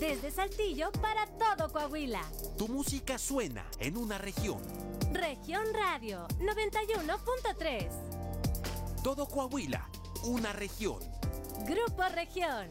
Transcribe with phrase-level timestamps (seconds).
[0.00, 2.22] Desde Saltillo para todo Coahuila.
[2.56, 4.62] Tu música suena en una región.
[5.12, 7.90] Región Radio 91.3.
[9.04, 9.86] Todo Coahuila,
[10.24, 11.00] una región.
[11.66, 12.70] Grupo Región.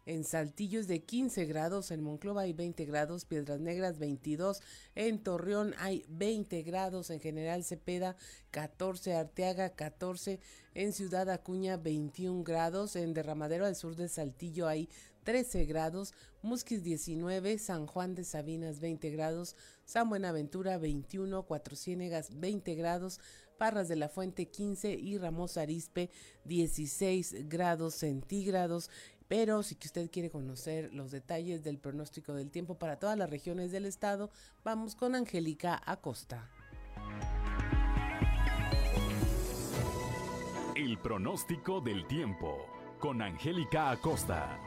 [0.06, 4.60] en Saltillo es de 15 grados, en Monclova hay 20 grados, Piedras Negras 22,
[4.94, 8.16] en Torreón hay 20 grados, en General Cepeda
[8.50, 10.40] 14, Arteaga 14,
[10.74, 14.88] en Ciudad Acuña 21 grados, en Derramadero al sur de Saltillo hay
[15.24, 22.40] 13 grados, Musquis 19, San Juan de Sabinas 20 grados, San Buenaventura 21, Cuatro Ciénegas
[22.40, 23.20] 20 grados,
[23.62, 26.10] Parras de la Fuente 15 y Ramos Arispe
[26.46, 28.90] 16 grados centígrados.
[29.32, 33.72] Pero si usted quiere conocer los detalles del pronóstico del tiempo para todas las regiones
[33.72, 34.30] del estado,
[34.62, 36.50] vamos con Angélica Acosta.
[40.76, 42.58] El pronóstico del tiempo
[43.00, 44.60] con Angélica Acosta.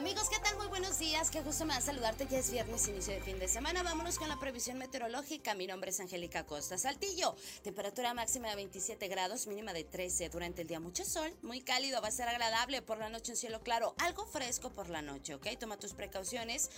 [0.00, 0.56] Amigos, ¿qué tal?
[0.56, 1.30] Muy buenos días.
[1.30, 2.26] Qué gusto me da saludarte.
[2.26, 3.82] Ya es viernes, inicio de fin de semana.
[3.82, 5.54] Vámonos con la previsión meteorológica.
[5.54, 7.36] Mi nombre es Angélica Costa Saltillo.
[7.62, 10.30] Temperatura máxima de 27 grados, mínima de 13.
[10.30, 12.80] Durante el día mucho sol, muy cálido, va a ser agradable.
[12.80, 15.46] Por la noche un cielo claro, algo fresco por la noche, ¿ok?
[15.58, 16.70] Toma tus precauciones.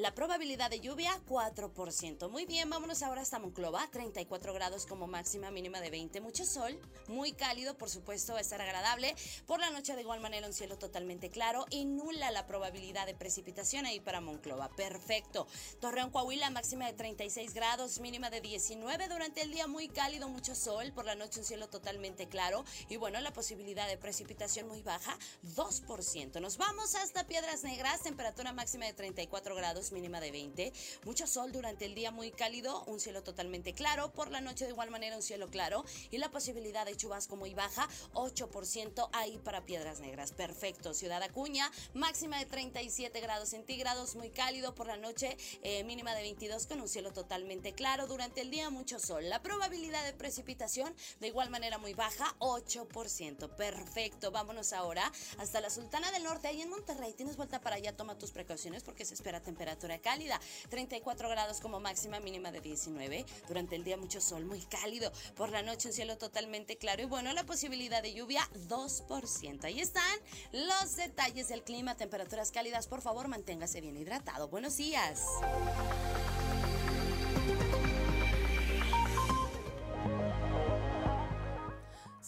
[0.00, 2.30] La probabilidad de lluvia 4%.
[2.30, 6.80] Muy bien, vámonos ahora hasta Monclova, 34 grados como máxima mínima de 20, mucho sol,
[7.06, 9.14] muy cálido, por supuesto, va a estar agradable.
[9.46, 13.14] Por la noche de igual manera un cielo totalmente claro y nula la probabilidad de
[13.14, 14.70] precipitación ahí para Monclova.
[14.70, 15.46] Perfecto.
[15.82, 20.54] Torreón Coahuila máxima de 36 grados, mínima de 19 durante el día muy cálido, mucho
[20.54, 24.80] sol, por la noche un cielo totalmente claro y bueno, la posibilidad de precipitación muy
[24.80, 25.18] baja,
[25.56, 26.40] 2%.
[26.40, 30.72] Nos vamos hasta Piedras Negras, temperatura máxima de 34 grados, mínima de 20.
[31.04, 34.70] Mucho sol durante el día muy cálido, un cielo totalmente claro, por la noche de
[34.70, 39.64] igual manera un cielo claro y la posibilidad de chubasco muy baja, 8% ahí para
[39.64, 40.32] Piedras Negras.
[40.32, 40.94] Perfecto.
[40.94, 46.22] Ciudad Acuña, máxima de 37 grados centígrados, muy cálido por la noche, eh, mínima de
[46.22, 48.06] 22 con un cielo totalmente claro.
[48.06, 49.28] Durante el día mucho sol.
[49.28, 53.56] La probabilidad de precipitación de igual manera muy baja, 8%.
[53.56, 54.30] Perfecto.
[54.30, 57.12] Vámonos ahora hasta la Sultana del Norte, ahí en Monterrey.
[57.14, 60.40] Tienes vuelta para allá, toma tus precauciones porque se espera temperatura cálida.
[60.68, 63.24] 34 grados como máxima, mínima de 19.
[63.48, 65.12] Durante el día mucho sol, muy cálido.
[65.36, 69.64] Por la noche un cielo totalmente claro y bueno, la posibilidad de lluvia 2%.
[69.64, 70.18] Ahí están
[70.52, 72.86] los detalles del clima, temperaturas cálidas.
[72.86, 74.48] Por favor, manténgase bien hidratado.
[74.48, 75.24] Buenos días.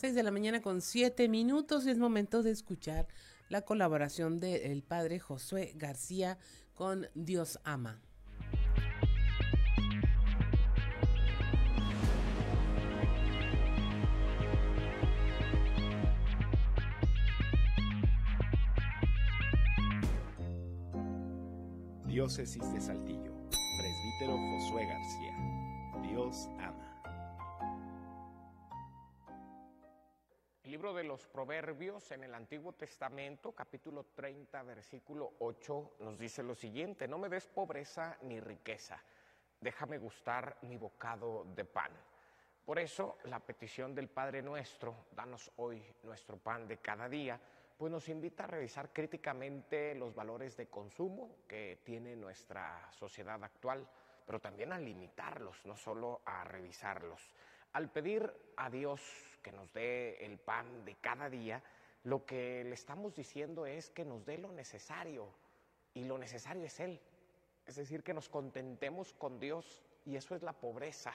[0.03, 3.07] 6 de la mañana con 7 minutos y es momento de escuchar
[3.49, 6.39] la colaboración del padre Josué García
[6.83, 7.97] con Dios ama.
[22.05, 23.33] Diócesis de Saltillo,
[23.79, 26.03] presbítero Josué García.
[26.03, 26.82] Dios ama.
[30.73, 36.55] Libro de los Proverbios en el Antiguo Testamento, capítulo 30, versículo 8, nos dice lo
[36.55, 38.99] siguiente, no me des pobreza ni riqueza,
[39.61, 41.93] déjame gustar mi bocado de pan.
[42.65, 47.39] Por eso la petición del Padre nuestro, danos hoy nuestro pan de cada día,
[47.77, 53.87] pues nos invita a revisar críticamente los valores de consumo que tiene nuestra sociedad actual,
[54.25, 57.31] pero también a limitarlos, no solo a revisarlos.
[57.75, 61.63] Al pedir a Dios que nos dé el pan de cada día,
[62.05, 65.29] lo que le estamos diciendo es que nos dé lo necesario,
[65.95, 67.01] y lo necesario es Él.
[67.67, 71.13] Es decir, que nos contentemos con Dios, y eso es la pobreza.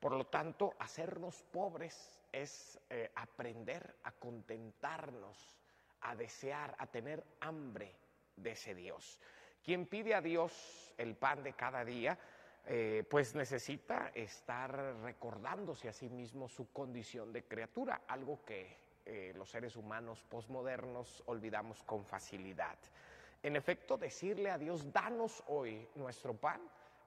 [0.00, 5.56] Por lo tanto, hacernos pobres es eh, aprender a contentarnos
[6.00, 7.94] a desear, a tener hambre
[8.36, 9.18] de ese Dios.
[9.62, 12.18] Quien pide a Dios el pan de cada día,
[12.66, 19.32] eh, pues necesita estar recordándose a sí mismo su condición de criatura, algo que eh,
[19.36, 22.78] los seres humanos posmodernos olvidamos con facilidad.
[23.42, 26.60] En efecto, decirle a Dios, danos hoy nuestro pan,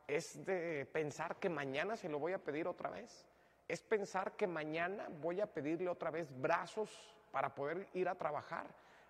[0.08, 3.26] es de pensar que mañana se lo voy a pedir otra vez.
[3.68, 6.90] Es pensar que mañana voy a pedirle otra vez brazos
[7.32, 8.68] para poder ir a trabajar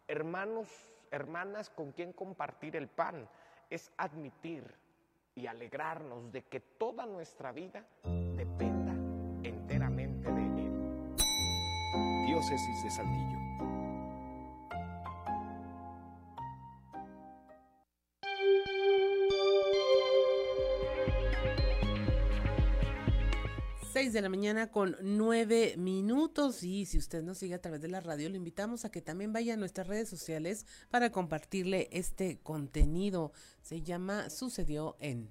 [0.08, 0.68] hermanos,
[1.12, 3.28] hermanas con quien compartir el pan,
[3.70, 4.74] es admitir
[5.38, 7.86] y alegrarnos de que toda nuestra vida
[8.36, 8.94] dependa
[9.48, 11.16] enteramente de Él.
[12.26, 13.47] Diócesis de Saltillo.
[24.08, 27.90] 6 de la mañana con 9 minutos y si usted nos sigue a través de
[27.90, 32.40] la radio, le invitamos a que también vaya a nuestras redes sociales para compartirle este
[32.40, 33.34] contenido.
[33.62, 35.30] Se llama Sucedió en...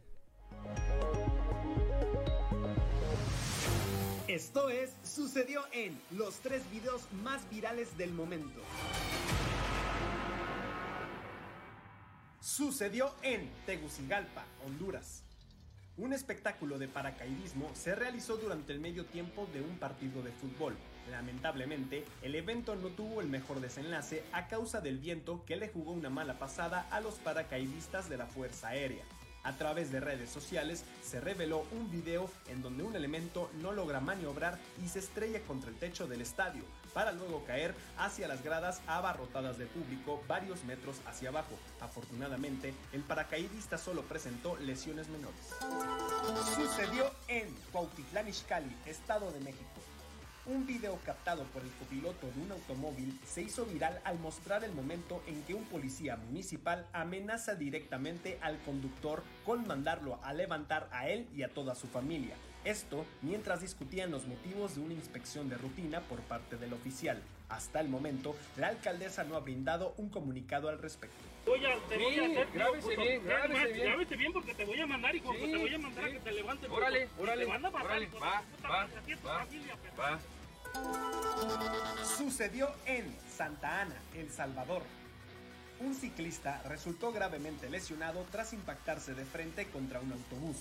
[4.29, 8.61] Esto es Sucedió en los tres videos más virales del momento.
[12.43, 15.26] Sucedió en Tegucigalpa, Honduras.
[15.99, 20.77] Un espectáculo de paracaidismo se realizó durante el medio tiempo de un partido de fútbol.
[21.11, 25.93] Lamentablemente, el evento no tuvo el mejor desenlace a causa del viento que le jugó
[25.93, 29.05] una mala pasada a los paracaidistas de la Fuerza Aérea.
[29.47, 34.01] A través de redes sociales se reveló un video en donde un elemento no logra
[34.01, 38.81] maniobrar y se estrella contra el techo del estadio, para luego caer hacia las gradas
[38.89, 41.57] abarrotadas de público varios metros hacia abajo.
[41.81, 45.55] Afortunadamente, el paracaidista solo presentó lesiones menores.
[46.57, 49.86] Sucedió en Cuautitlán Izcalli, Estado de México.
[50.49, 54.73] Un video captado por el copiloto de un automóvil se hizo viral al mostrar el
[54.73, 61.09] momento en que un policía municipal amenaza directamente al conductor con mandarlo a levantar a
[61.09, 62.37] él y a toda su familia.
[62.65, 67.21] Esto mientras discutían los motivos de una inspección de rutina por parte del oficial.
[67.49, 71.17] Hasta el momento, la alcaldesa no ha brindado un comunicado al respecto.
[71.45, 72.49] Voy a, te voy a hacer.
[72.53, 73.87] grábese bien, grábese bien.
[73.87, 76.09] Grábese bien porque te voy a mandar y como Sí, te voy a mandar a
[76.09, 76.15] sí.
[76.15, 76.71] que te levantes.
[76.71, 78.87] Órale, órale, Te van a pasar, órale, hijo va, va,
[79.25, 80.19] va, familia, va.
[82.17, 84.83] Sucedió en Santa Ana, El Salvador.
[85.81, 90.57] Un ciclista resultó gravemente lesionado tras impactarse de frente contra un autobús.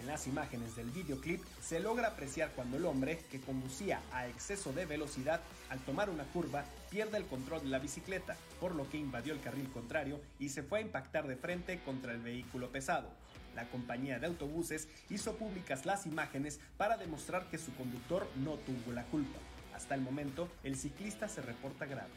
[0.00, 4.72] En las imágenes del videoclip se logra apreciar cuando el hombre, que conducía a exceso
[4.72, 8.98] de velocidad, al tomar una curva, pierde el control de la bicicleta, por lo que
[8.98, 13.10] invadió el carril contrario y se fue a impactar de frente contra el vehículo pesado.
[13.54, 18.92] La compañía de autobuses hizo públicas las imágenes para demostrar que su conductor no tuvo
[18.92, 19.38] la culpa.
[19.78, 22.10] Hasta el momento, el ciclista se reporta grave.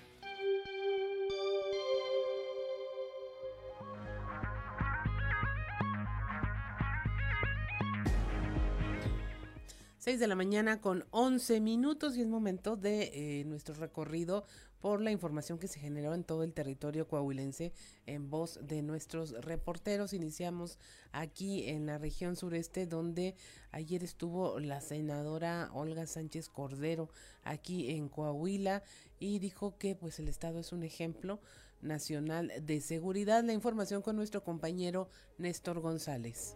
[10.00, 14.44] 6 de la mañana con 11 minutos y es momento de eh, nuestro recorrido
[14.82, 17.72] por la información que se generó en todo el territorio coahuilense
[18.08, 20.14] en voz de nuestros reporteros.
[20.14, 20.80] Iniciamos
[21.12, 23.36] aquí en la región sureste donde
[23.72, 27.10] ayer estuvo la senadora Olga Sánchez Cordero
[27.44, 28.84] aquí en Coahuila
[29.20, 31.40] y dijo que pues el estado es un ejemplo
[31.82, 33.44] nacional de seguridad.
[33.44, 36.56] La información con nuestro compañero Néstor González.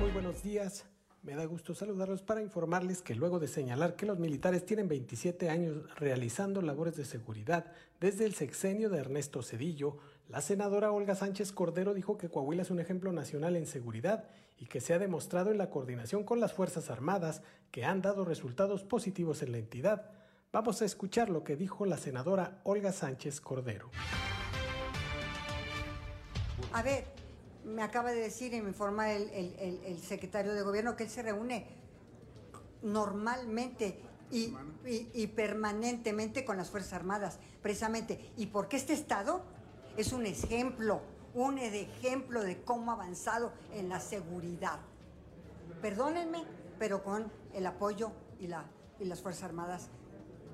[0.00, 0.84] Muy buenos días.
[1.22, 5.50] Me da gusto saludarlos para informarles que luego de señalar que los militares tienen 27
[5.50, 9.98] años realizando labores de seguridad desde el sexenio de Ernesto Cedillo,
[10.28, 14.66] la senadora Olga Sánchez Cordero dijo que Coahuila es un ejemplo nacional en seguridad y
[14.66, 18.84] que se ha demostrado en la coordinación con las Fuerzas Armadas que han dado resultados
[18.84, 20.12] positivos en la entidad.
[20.52, 23.90] Vamos a escuchar lo que dijo la senadora Olga Sánchez Cordero.
[26.72, 27.17] A ver,
[27.68, 31.04] me acaba de decir y me informa el, el- el- el secretario de gobierno que
[31.04, 31.66] él se reúne
[32.82, 34.54] normalmente y,
[34.86, 38.32] y- y permanentemente con las Fuerzas Armadas, precisamente.
[38.36, 39.42] ¿Y porque este Estado
[39.96, 41.00] es un ejemplo,
[41.34, 44.78] un ejemplo de cómo ha avanzado en la seguridad?
[45.82, 46.44] Perdónenme,
[46.78, 48.64] pero con el apoyo y, la,
[49.00, 49.88] y las Fuerzas Armadas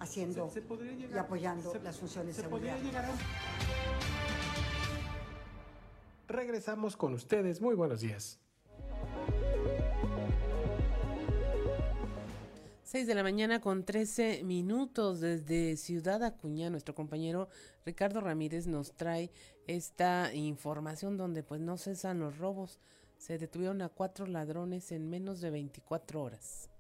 [0.01, 2.77] haciendo Se- se podría y apoyando se- las funciones de se seguridad.
[6.29, 7.61] Regresamos con ustedes.
[7.61, 8.41] Muy buenos días.
[12.85, 16.71] 6 de la mañana con 13 minutos desde Ciudad Acuña.
[16.71, 17.49] Nuestro compañero
[17.85, 19.33] Ricardo Ramírez nos trae
[19.67, 22.79] esta información donde pues no cesan los robos.
[23.19, 26.71] Se detuvieron a cuatro ladrones en menos de 24 horas.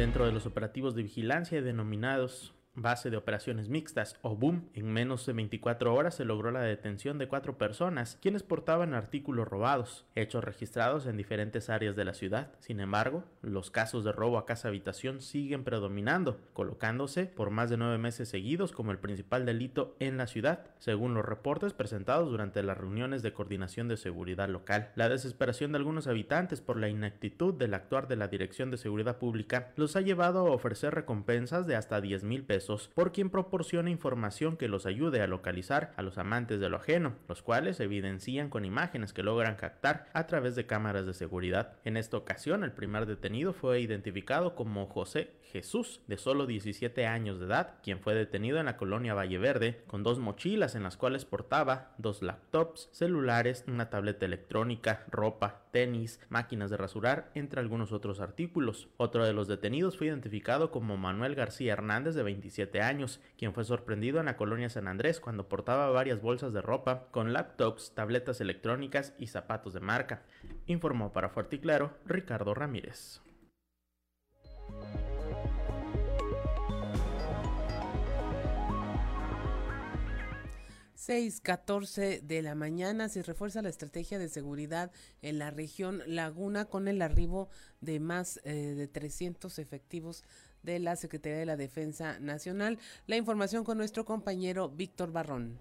[0.00, 5.26] Dentro de los operativos de vigilancia denominados Base de Operaciones Mixtas o BOOM, en menos
[5.26, 10.44] de 24 horas se logró la detención de cuatro personas quienes portaban artículos robados, hechos
[10.44, 12.52] registrados en diferentes áreas de la ciudad.
[12.60, 17.76] Sin embargo, los casos de robo a casa habitación siguen predominando, colocándose por más de
[17.76, 22.62] nueve meses seguidos como el principal delito en la ciudad, según los reportes presentados durante
[22.62, 24.92] las reuniones de coordinación de seguridad local.
[24.94, 29.18] La desesperación de algunos habitantes por la inactitud del actuar de la Dirección de Seguridad
[29.18, 32.59] Pública los ha llevado a ofrecer recompensas de hasta 10 mil pesos
[32.94, 37.14] por quien proporciona información que los ayude a localizar a los amantes de lo ajeno,
[37.28, 41.74] los cuales se evidencian con imágenes que logran captar a través de cámaras de seguridad.
[41.84, 47.40] En esta ocasión, el primer detenido fue identificado como José Jesús, de solo 17 años
[47.40, 50.96] de edad, quien fue detenido en la colonia Valle Verde con dos mochilas en las
[50.96, 57.92] cuales portaba dos laptops, celulares, una tableta electrónica, ropa, tenis, máquinas de rasurar, entre algunos
[57.92, 58.88] otros artículos.
[58.96, 63.64] Otro de los detenidos fue identificado como Manuel García Hernández, de 27 años, quien fue
[63.64, 68.40] sorprendido en la colonia San Andrés cuando portaba varias bolsas de ropa con laptops, tabletas
[68.40, 70.22] electrónicas y zapatos de marca.
[70.66, 73.20] Informó para Fuerte y Claro Ricardo Ramírez.
[81.00, 84.92] 6:14 de la mañana se refuerza la estrategia de seguridad
[85.22, 87.48] en la región Laguna con el arribo
[87.80, 90.24] de más eh, de 300 efectivos
[90.62, 92.78] de la Secretaría de la Defensa Nacional.
[93.06, 95.58] La información con nuestro compañero Víctor Barrón.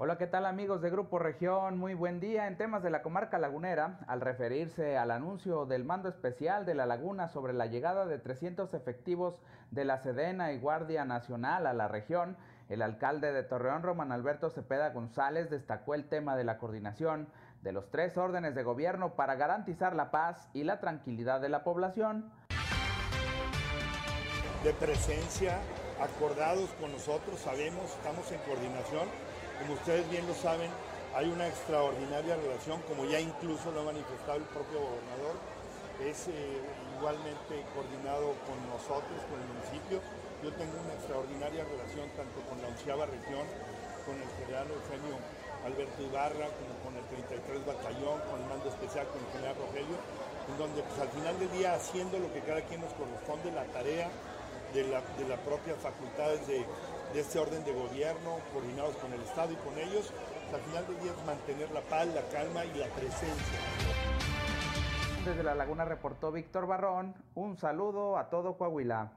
[0.00, 1.76] Hola, ¿qué tal amigos de Grupo Región?
[1.76, 2.46] Muy buen día.
[2.46, 6.86] En temas de la comarca lagunera, al referirse al anuncio del mando especial de la
[6.86, 9.40] laguna sobre la llegada de 300 efectivos
[9.72, 12.36] de la Sedena y Guardia Nacional a la región,
[12.68, 17.26] el alcalde de Torreón, Román Alberto Cepeda González, destacó el tema de la coordinación
[17.62, 21.64] de los tres órdenes de gobierno para garantizar la paz y la tranquilidad de la
[21.64, 22.30] población.
[24.62, 25.58] De presencia,
[26.00, 29.08] acordados con nosotros, sabemos, estamos en coordinación.
[29.58, 30.70] Como ustedes bien lo saben,
[31.14, 35.34] hay una extraordinaria relación, como ya incluso lo ha manifestado el propio gobernador,
[35.98, 36.62] es eh,
[36.94, 39.98] igualmente coordinado con nosotros, con el municipio.
[40.46, 43.42] Yo tengo una extraordinaria relación tanto con la onceava región,
[44.06, 45.18] con el general Eugenio
[45.66, 49.98] Alberto Ibarra, como con el 33 Batallón, con el mando especial, con el general Rogelio,
[49.98, 53.66] en donde pues, al final del día haciendo lo que cada quien nos corresponde, la
[53.74, 54.06] tarea
[54.70, 56.62] de la, de la propia facultades de,
[57.12, 60.12] de este orden de gobierno, coordinados con el Estado y con ellos,
[60.50, 63.58] pues, al final del día es mantener la paz, la calma y la presencia.
[65.24, 69.12] Desde la laguna reportó Víctor Barrón, un saludo a todo Coahuila.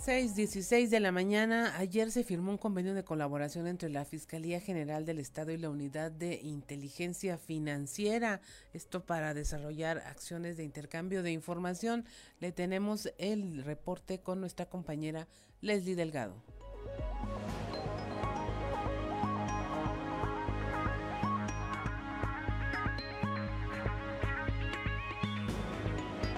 [0.00, 5.04] 6.16 de la mañana, ayer se firmó un convenio de colaboración entre la Fiscalía General
[5.04, 8.40] del Estado y la Unidad de Inteligencia Financiera,
[8.72, 12.06] esto para desarrollar acciones de intercambio de información.
[12.38, 15.28] Le tenemos el reporte con nuestra compañera
[15.60, 16.34] Leslie Delgado.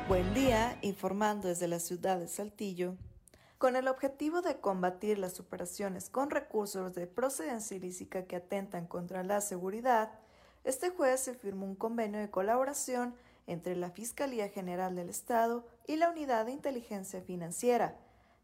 [0.08, 2.96] Buen día, informando desde la ciudad de Saltillo.
[3.62, 9.22] Con el objetivo de combatir las operaciones con recursos de procedencia ilícita que atentan contra
[9.22, 10.10] la seguridad,
[10.64, 13.14] este jueves se firmó un convenio de colaboración
[13.46, 17.96] entre la Fiscalía General del Estado y la Unidad de Inteligencia Financiera.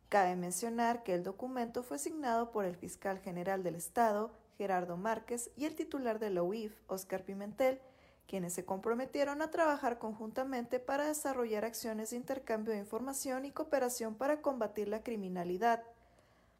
[0.08, 5.50] Cabe mencionar que el documento fue signado por el fiscal general del Estado, Gerardo Márquez,
[5.56, 7.80] y el titular de la UIF, Oscar Pimentel,
[8.28, 14.14] quienes se comprometieron a trabajar conjuntamente para desarrollar acciones de intercambio de información y cooperación
[14.14, 15.82] para combatir la criminalidad.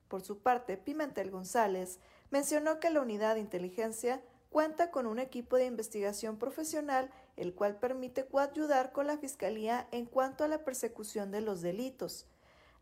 [0.09, 5.57] Por su parte, Pimentel González mencionó que la unidad de inteligencia cuenta con un equipo
[5.57, 11.31] de investigación profesional, el cual permite coayudar con la Fiscalía en cuanto a la persecución
[11.31, 12.27] de los delitos.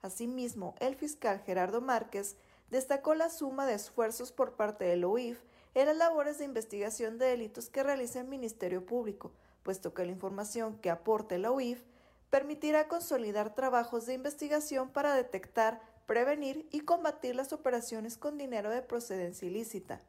[0.01, 2.37] Asimismo, el fiscal Gerardo Márquez
[2.71, 5.41] destacó la suma de esfuerzos por parte del OIF
[5.77, 10.11] en las labores de investigación de delitos que realiza el Ministerio Público, puesto que la
[10.13, 11.83] información que aporte la UIF
[12.31, 18.81] permitirá consolidar trabajos de investigación para detectar, prevenir y combatir las operaciones con dinero de
[18.81, 20.01] procedencia ilícita.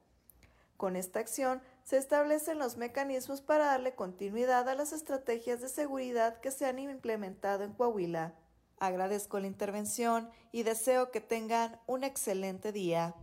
[0.77, 6.39] Con esta acción se establecen los mecanismos para darle continuidad a las estrategias de seguridad
[6.39, 8.35] que se han implementado en Coahuila.
[8.79, 13.15] Agradezco la intervención y deseo que tengan un excelente día.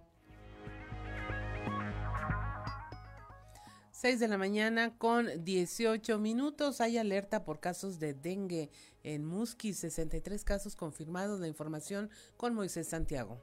[4.05, 6.83] 6 de la mañana con 18 minutos.
[6.83, 8.71] Hay alerta por casos de dengue
[9.03, 11.41] en Musquis, 63 casos confirmados.
[11.41, 13.41] La información con Moisés Santiago.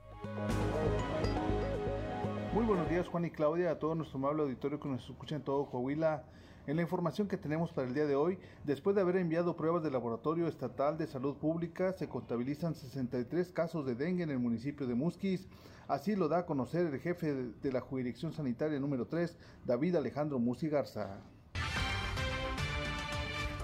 [2.53, 5.41] Muy buenos días Juan y Claudia, a todo nuestro amable auditorio que nos escucha en
[5.41, 6.25] todo Coahuila.
[6.67, 9.81] En la información que tenemos para el día de hoy, después de haber enviado pruebas
[9.81, 14.85] del Laboratorio Estatal de Salud Pública, se contabilizan 63 casos de dengue en el municipio
[14.85, 15.47] de Musquis.
[15.87, 20.37] Así lo da a conocer el jefe de la Jurisdicción Sanitaria número 3, David Alejandro
[20.37, 21.17] Musi Garza.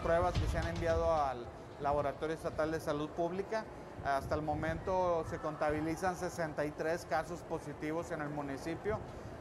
[0.01, 1.45] Pruebas que se han enviado al
[1.79, 3.63] Laboratorio Estatal de Salud Pública.
[4.03, 8.97] Hasta el momento se contabilizan 63 casos positivos en el municipio.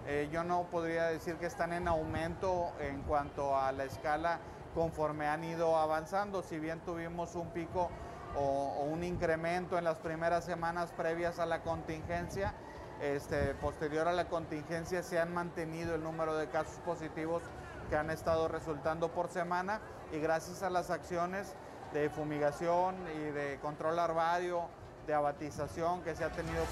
[0.09, 4.39] Eh, yo no podría decir que están en aumento en cuanto a la escala
[4.73, 7.91] conforme han ido avanzando, si bien tuvimos un pico
[8.37, 12.55] o, un incremento en las primeras semanas previas a la contingencia,
[13.01, 17.43] este, posterior a la contingencia se han mantenido el número de casos positivos
[17.91, 19.81] que han estado resultando por semana
[20.13, 21.55] y gracias a las acciones
[21.93, 24.69] de fumigación y de control larvario,
[25.07, 26.65] de abatización que se ha tenido.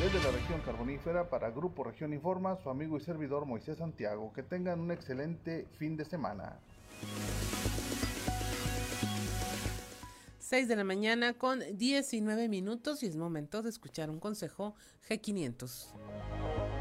[0.00, 4.32] Desde la región carbonífera, para Grupo Región Informa, su amigo y servidor Moisés Santiago.
[4.32, 6.58] Que tengan un excelente fin de semana.
[10.38, 14.74] 6 de la mañana con 19 minutos y es momento de escuchar un consejo
[15.06, 16.79] G500.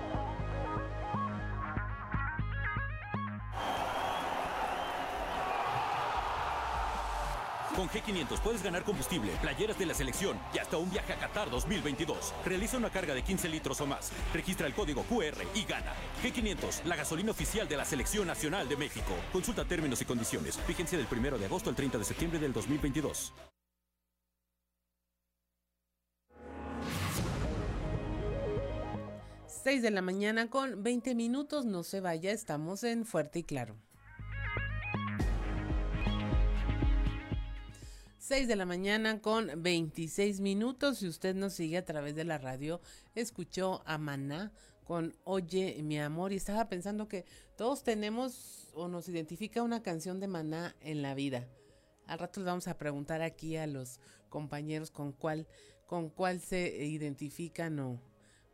[7.80, 11.50] Con G500 puedes ganar combustible, playeras de la selección y hasta un viaje a Qatar
[11.50, 12.34] 2022.
[12.44, 14.12] Realiza una carga de 15 litros o más.
[14.34, 15.94] Registra el código QR y gana.
[16.22, 19.14] G500, la gasolina oficial de la Selección Nacional de México.
[19.32, 20.60] Consulta términos y condiciones.
[20.68, 23.32] Vigencia del 1 de agosto al 30 de septiembre del 2022.
[29.48, 33.78] 6 de la mañana con 20 minutos, no se vaya, estamos en Fuerte y Claro.
[38.30, 41.00] 6 de la mañana con 26 minutos.
[41.00, 42.80] Si usted nos sigue a través de la radio,
[43.16, 47.26] escuchó a Maná con Oye mi amor y estaba pensando que
[47.58, 51.48] todos tenemos o nos identifica una canción de Maná en la vida.
[52.06, 55.48] Al rato les vamos a preguntar aquí a los compañeros con cuál
[55.88, 58.00] con cuál se identifican o,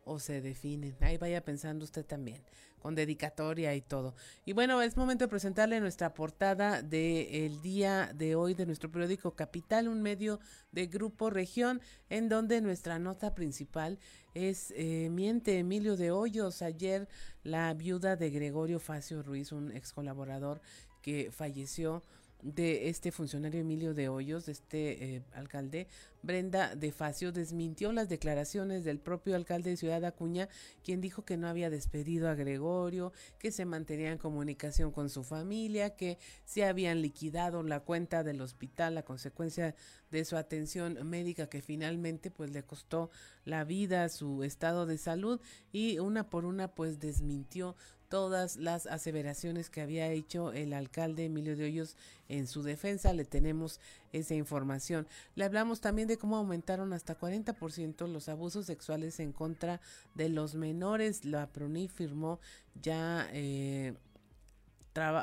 [0.05, 0.95] o se definen.
[1.01, 2.45] Ahí vaya pensando usted también,
[2.85, 4.13] con dedicatoria y todo.
[4.45, 9.31] Y bueno, es momento de presentarle nuestra portada del día de hoy de nuestro periódico
[9.31, 10.39] Capital, un medio
[10.71, 13.97] de Grupo Región, en donde nuestra nota principal
[14.35, 16.61] es eh, Miente Emilio de Hoyos.
[16.61, 17.09] Ayer
[17.41, 20.61] la viuda de Gregorio Facio Ruiz, un ex colaborador
[21.01, 22.03] que falleció
[22.45, 25.87] de este funcionario Emilio de Hoyos, de este eh, alcalde,
[26.21, 30.47] Brenda de Facio, desmintió las declaraciones del propio alcalde de Ciudad Acuña,
[30.83, 35.23] quien dijo que no había despedido a Gregorio, que se mantenía en comunicación con su
[35.23, 39.75] familia, que se habían liquidado la cuenta del hospital a consecuencia
[40.11, 43.09] de su atención médica que finalmente pues le costó
[43.43, 47.75] la vida, su estado de salud y una por una pues desmintió
[48.15, 51.97] todas las aseveraciones que había hecho el alcalde Emilio de Hoyos
[52.29, 53.11] en su defensa.
[53.11, 53.81] Le tenemos
[54.13, 55.05] esa información.
[55.35, 59.81] Le hablamos también de cómo aumentaron hasta 40% los abusos sexuales en contra
[60.13, 61.25] de los menores.
[61.25, 62.39] La PRONI firmó
[62.81, 63.27] ya...
[63.33, 63.95] Eh,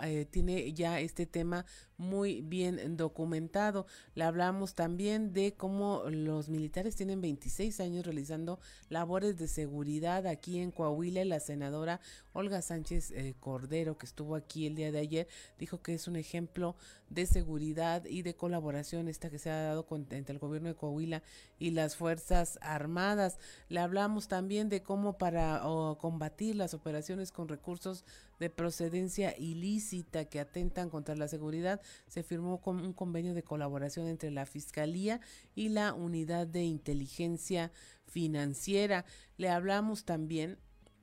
[0.05, 1.65] eh, tiene ya este tema
[2.03, 3.87] muy bien documentado.
[4.15, 10.59] Le hablamos también de cómo los militares tienen 26 años realizando labores de seguridad aquí
[10.59, 11.25] en Coahuila.
[11.25, 12.01] La senadora
[12.33, 16.17] Olga Sánchez eh, Cordero, que estuvo aquí el día de ayer, dijo que es un
[16.17, 16.77] ejemplo
[17.09, 21.23] de seguridad y de colaboración esta que se ha dado entre el gobierno de Coahuila
[21.59, 23.39] y las Fuerzas Armadas.
[23.69, 25.63] Le hablamos también de cómo para
[26.01, 28.05] combatir las operaciones con recursos
[28.43, 34.09] de procedencia ilícita que atentan contra la seguridad, se firmó con un convenio de colaboración
[34.09, 35.21] entre la Fiscalía
[35.55, 37.73] y la Unidad de Inteligencia
[38.07, 39.05] Financiera.
[39.37, 40.59] Le hablamos también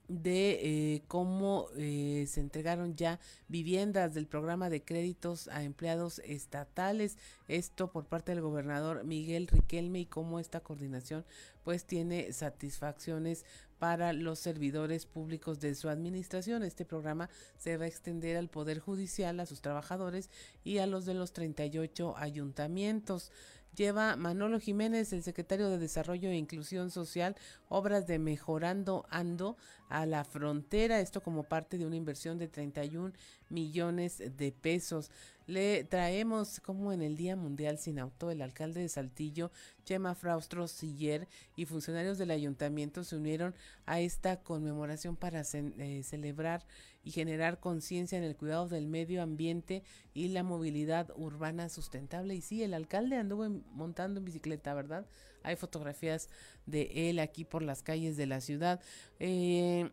[0.10, 7.18] de eh, cómo eh, se entregaron ya viviendas del programa de créditos a empleados estatales,
[7.48, 11.26] esto por parte del gobernador Miguel Riquelme y cómo esta coordinación
[11.64, 13.46] pues tiene satisfacciones
[13.78, 16.64] para los servidores públicos de su administración.
[16.64, 20.30] Este programa se va a extender al Poder Judicial, a sus trabajadores
[20.64, 23.32] y a los de los 38 ayuntamientos
[23.76, 27.36] lleva Manolo Jiménez, el secretario de Desarrollo e Inclusión Social,
[27.68, 29.58] obras de Mejorando Ando
[29.90, 33.14] a la frontera, esto como parte de una inversión de 31
[33.50, 35.12] millones de pesos.
[35.50, 39.50] Le traemos como en el Día Mundial sin Auto, el alcalde de Saltillo,
[39.84, 43.56] Chema Fraustro Siller y funcionarios del ayuntamiento se unieron
[43.88, 46.68] a esta conmemoración para eh, celebrar
[47.04, 49.82] y generar conciencia en el cuidado del medio ambiente
[50.14, 52.36] y la movilidad urbana sustentable.
[52.36, 55.08] Y sí, el alcalde anduvo montando en bicicleta, ¿verdad?
[55.42, 56.30] Hay fotografías
[56.68, 58.82] de él aquí por las calles de la ciudad.
[59.18, 59.90] Eh,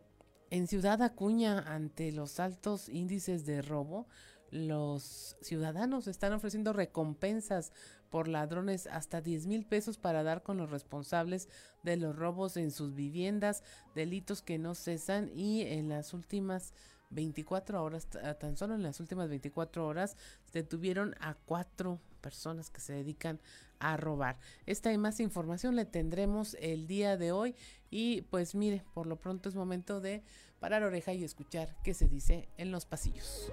[0.51, 4.07] en Ciudad Acuña, ante los altos índices de robo,
[4.51, 7.73] los ciudadanos están ofreciendo recompensas
[8.11, 11.49] por ladrones hasta 10 mil pesos para dar con los responsables
[11.83, 13.63] de los robos en sus viviendas,
[13.95, 16.73] delitos que no cesan y en las últimas
[17.11, 18.09] 24 horas,
[18.41, 20.17] tan solo en las últimas 24 horas,
[20.53, 23.41] detuvieron a cuatro personas que se dedican
[23.79, 24.39] a robar.
[24.65, 27.55] Esta y más información le tendremos el día de hoy
[27.91, 30.25] y pues mire, por lo pronto es momento de
[30.59, 33.53] parar oreja y escuchar qué se dice en los pasillos.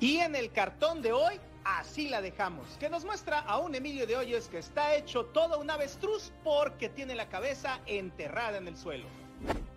[0.00, 4.06] Y en el cartón de hoy, así la dejamos, que nos muestra a un Emilio
[4.06, 8.78] de Hoyos que está hecho todo un avestruz porque tiene la cabeza enterrada en el
[8.78, 9.04] suelo.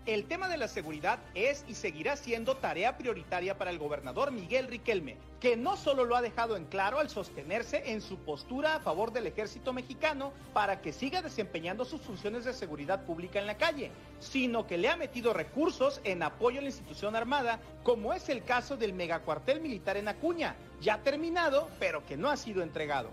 [0.05, 4.67] El tema de la seguridad es y seguirá siendo tarea prioritaria para el gobernador Miguel
[4.67, 8.79] Riquelme, que no solo lo ha dejado en claro al sostenerse en su postura a
[8.81, 13.55] favor del ejército mexicano para que siga desempeñando sus funciones de seguridad pública en la
[13.55, 18.27] calle, sino que le ha metido recursos en apoyo a la institución armada, como es
[18.27, 23.09] el caso del megacuartel militar en Acuña, ya terminado, pero que no ha sido entregado.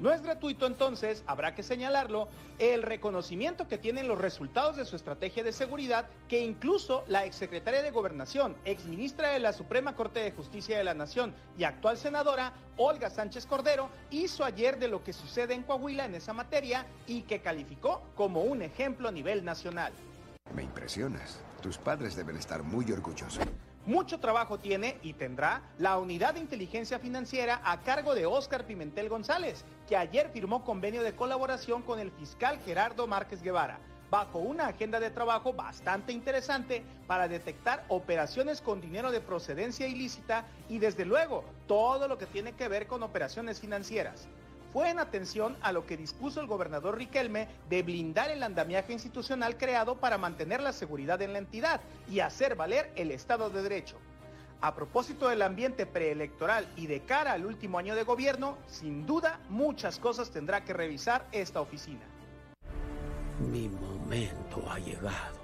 [0.00, 4.96] No es gratuito entonces, habrá que señalarlo, el reconocimiento que tienen los resultados de su
[4.96, 10.32] estrategia de seguridad que incluso la exsecretaria de Gobernación, exministra de la Suprema Corte de
[10.32, 15.12] Justicia de la Nación y actual senadora, Olga Sánchez Cordero, hizo ayer de lo que
[15.12, 19.92] sucede en Coahuila en esa materia y que calificó como un ejemplo a nivel nacional.
[20.54, 21.42] Me impresionas.
[21.60, 23.44] Tus padres deben estar muy orgullosos.
[23.86, 29.08] Mucho trabajo tiene y tendrá la unidad de inteligencia financiera a cargo de Óscar Pimentel
[29.08, 34.66] González, que ayer firmó convenio de colaboración con el fiscal Gerardo Márquez Guevara, bajo una
[34.66, 41.06] agenda de trabajo bastante interesante para detectar operaciones con dinero de procedencia ilícita y desde
[41.06, 44.28] luego todo lo que tiene que ver con operaciones financieras
[44.72, 49.56] fue en atención a lo que dispuso el gobernador Riquelme de blindar el andamiaje institucional
[49.56, 53.98] creado para mantener la seguridad en la entidad y hacer valer el Estado de Derecho.
[54.60, 59.40] A propósito del ambiente preelectoral y de cara al último año de gobierno, sin duda
[59.48, 62.02] muchas cosas tendrá que revisar esta oficina.
[63.40, 65.40] Mi momento ha llegado.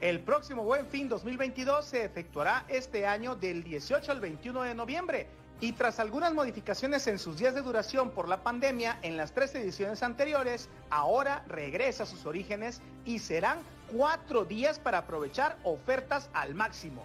[0.00, 5.26] El próximo Buen Fin 2022 se efectuará este año del 18 al 21 de noviembre
[5.60, 9.54] y tras algunas modificaciones en sus días de duración por la pandemia en las tres
[9.54, 13.58] ediciones anteriores, ahora regresa a sus orígenes y serán
[13.90, 17.04] cuatro días para aprovechar ofertas al máximo.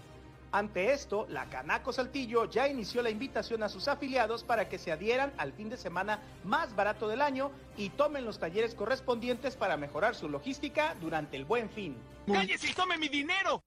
[0.52, 4.92] Ante esto, la Canaco Saltillo ya inició la invitación a sus afiliados para que se
[4.92, 9.78] adhieran al fin de semana más barato del año y tomen los talleres correspondientes para
[9.78, 11.98] mejorar su logística durante el buen fin.
[12.28, 13.64] ¡Cállese y tome mi dinero!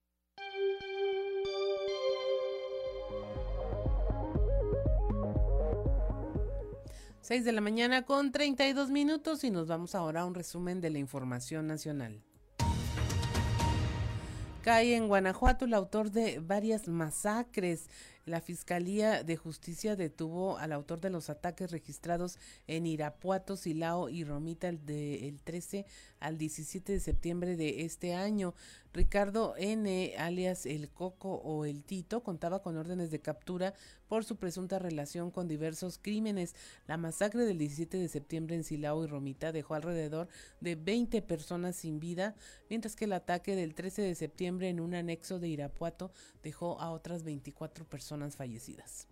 [7.26, 10.90] 6 de la mañana con 32 minutos y nos vamos ahora a un resumen de
[10.90, 12.22] la información nacional.
[14.62, 17.88] Cae en Guanajuato el autor de varias masacres.
[18.26, 24.22] La Fiscalía de Justicia detuvo al autor de los ataques registrados en Irapuato, Silao y
[24.22, 25.84] Romita el del 13
[26.20, 28.54] al 17 de septiembre de este año.
[28.96, 33.74] Ricardo N., alias el Coco o el Tito, contaba con órdenes de captura
[34.09, 36.54] por su presunta relación con diversos crímenes.
[36.87, 40.28] La masacre del 17 de septiembre en Silao y Romita dejó alrededor
[40.61, 42.37] de 20 personas sin vida,
[42.70, 46.11] mientras que el ataque del 13 de septiembre en un anexo de Irapuato
[46.42, 49.09] dejó a otras 24 personas fallecidas.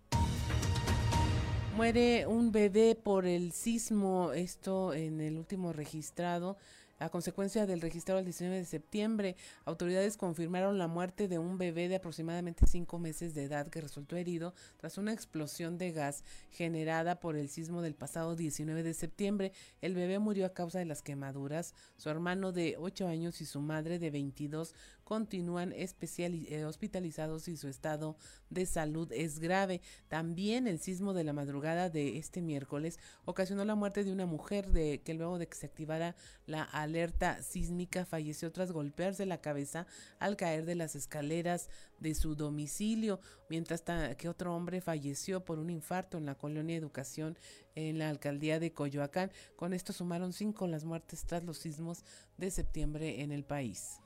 [1.75, 6.57] Muere un bebé por el sismo, esto en el último registrado
[6.97, 11.89] a consecuencia del registro del 19 de septiembre, autoridades confirmaron la muerte de un bebé
[11.89, 17.19] de aproximadamente cinco meses de edad que resultó herido tras una explosión de gas generada
[17.19, 19.51] por el sismo del pasado 19 de septiembre.
[19.81, 21.73] El bebé murió a causa de las quemaduras.
[21.97, 24.73] Su hermano de 8 años y su madre de 22
[25.05, 28.17] continúan eh, hospitalizados y su estado
[28.49, 29.81] de salud es grave.
[30.09, 34.71] También el sismo de la madrugada de este miércoles ocasionó la muerte de una mujer
[34.71, 36.15] de que luego de que se activara
[36.47, 39.85] la alerta sísmica falleció tras golpearse la cabeza
[40.19, 43.83] al caer de las escaleras de su domicilio, mientras
[44.17, 47.37] que otro hombre falleció por un infarto en la colonia Educación
[47.75, 49.31] en la alcaldía de Coyoacán.
[49.55, 52.03] Con esto sumaron cinco las muertes tras los sismos
[52.37, 53.99] de septiembre en el país.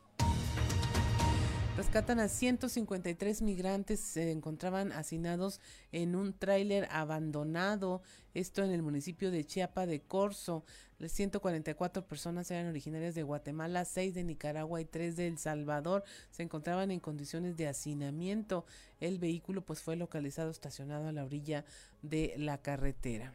[1.79, 5.61] Rescatan a 153 migrantes, se encontraban hacinados
[5.93, 8.01] en un tráiler abandonado,
[8.33, 10.65] esto en el municipio de Chiapa de Corzo.
[10.97, 16.03] Las 144 personas eran originarias de Guatemala, 6 de Nicaragua y 3 de El Salvador.
[16.31, 18.65] Se encontraban en condiciones de hacinamiento.
[18.99, 21.63] El vehículo pues fue localizado estacionado a la orilla
[22.01, 23.33] de la carretera.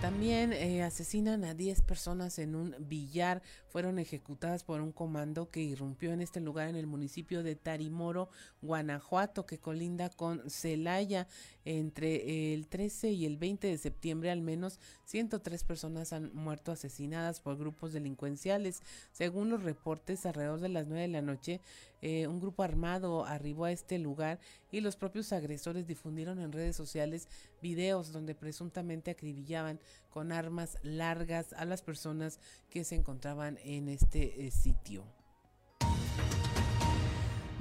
[0.00, 3.42] También eh, asesinan a 10 personas en un billar.
[3.76, 8.30] Fueron ejecutadas por un comando que irrumpió en este lugar en el municipio de Tarimoro,
[8.62, 11.28] Guanajuato, que colinda con Celaya.
[11.66, 17.40] Entre el 13 y el 20 de septiembre, al menos 103 personas han muerto asesinadas
[17.40, 18.80] por grupos delincuenciales.
[19.12, 21.60] Según los reportes, alrededor de las 9 de la noche,
[22.00, 24.38] eh, un grupo armado arribó a este lugar
[24.70, 27.28] y los propios agresores difundieron en redes sociales
[27.62, 32.38] videos donde presuntamente acribillaban con armas largas a las personas
[32.70, 35.04] que se encontraban en este eh, sitio.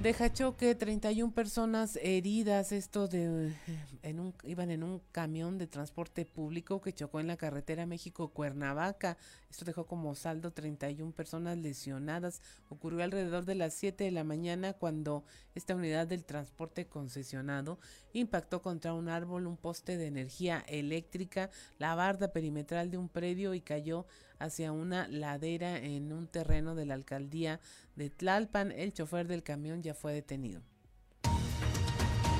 [0.01, 3.55] Deja choque, 31 personas heridas, esto de
[4.03, 9.17] en un, iban en un camión de transporte público que chocó en la carretera México-Cuernavaca.
[9.49, 12.39] Esto dejó como saldo 31 personas lesionadas.
[12.69, 15.23] Ocurrió alrededor de las 7 de la mañana cuando
[15.55, 17.79] esta unidad del transporte concesionado
[18.13, 23.55] impactó contra un árbol, un poste de energía eléctrica, la barda perimetral de un predio
[23.55, 24.05] y cayó
[24.39, 27.59] hacia una ladera en un terreno de la alcaldía
[27.95, 28.71] de Tlalpan.
[28.71, 30.61] El chofer del camión ya fue detenido.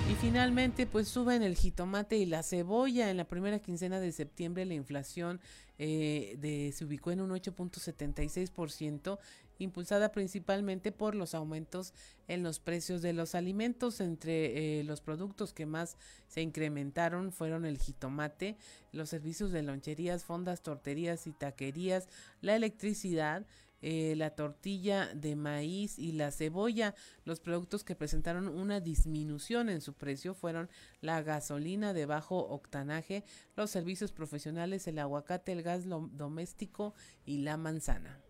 [0.10, 3.10] Y finalmente, pues suben el jitomate y la cebolla.
[3.10, 5.42] En la primera quincena de septiembre la inflación
[5.80, 9.18] eh, se ubicó en un 8.76%,
[9.60, 11.94] impulsada principalmente por los aumentos
[12.28, 14.02] en los precios de los alimentos.
[14.02, 18.58] Entre eh, los productos que más se incrementaron fueron el jitomate,
[18.92, 22.08] los servicios de loncherías, fondas, torterías y taquerías,
[22.42, 23.46] la electricidad,
[23.88, 26.96] eh, la tortilla de maíz y la cebolla.
[27.24, 30.70] Los productos que presentaron una disminución en su precio fueron
[31.02, 33.24] la gasolina de bajo octanaje,
[33.56, 38.25] los servicios profesionales, el aguacate, el gas doméstico y la manzana.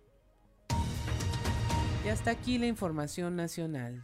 [2.06, 4.04] Y hasta aquí la información nacional.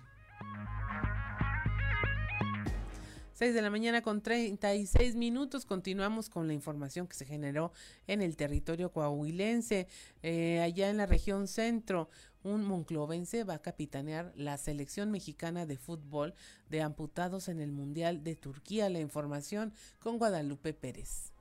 [3.33, 5.67] 6 de la mañana con 36 minutos.
[5.67, 7.71] Continuamos con la información que se generó
[8.07, 9.87] en el territorio coahuilense.
[10.23, 12.09] Eh, allá en la región centro,
[12.41, 16.33] un monclovense va a capitanear la selección mexicana de fútbol
[16.71, 18.89] de amputados en el Mundial de Turquía.
[18.89, 21.33] La información con Guadalupe Pérez.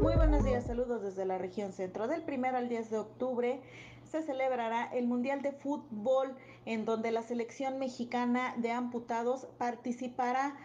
[0.00, 2.08] Muy buenos días, saludos desde la región centro.
[2.08, 3.60] Del 1 al 10 de octubre
[4.10, 6.34] se celebrará el Mundial de Fútbol
[6.64, 10.56] en donde la selección mexicana de amputados participará.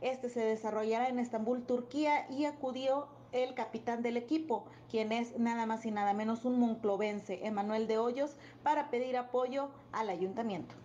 [0.00, 5.66] Este se desarrollará en Estambul, Turquía y acudió el capitán del equipo, quien es nada
[5.66, 10.76] más y nada menos un monclovense, Emanuel de Hoyos, para pedir apoyo al ayuntamiento.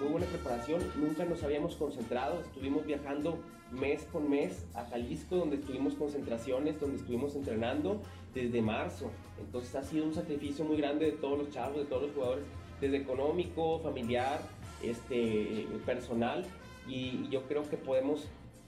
[0.00, 3.38] Muy buena preparación, nunca nos habíamos concentrado, estuvimos viajando
[3.70, 8.00] mes con mes a Jalisco, donde estuvimos concentraciones, donde estuvimos entrenando
[8.32, 9.10] desde marzo.
[9.38, 12.44] Entonces ha sido un sacrificio muy grande de todos los chavos, de todos los jugadores,
[12.80, 14.40] desde económico, familiar,
[14.82, 16.46] este, personal.
[16.88, 18.26] Y, yo creo que podemos,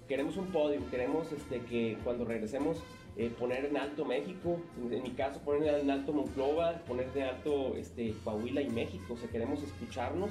[0.08, 2.76] queremos un podio, queremos este, que cuando regresemos
[3.16, 4.58] eh, poner en alto México,
[4.90, 9.14] en mi caso poner en alto Monclova, poner en alto este, Coahuila y México.
[9.14, 10.30] O sea, queremos escucharnos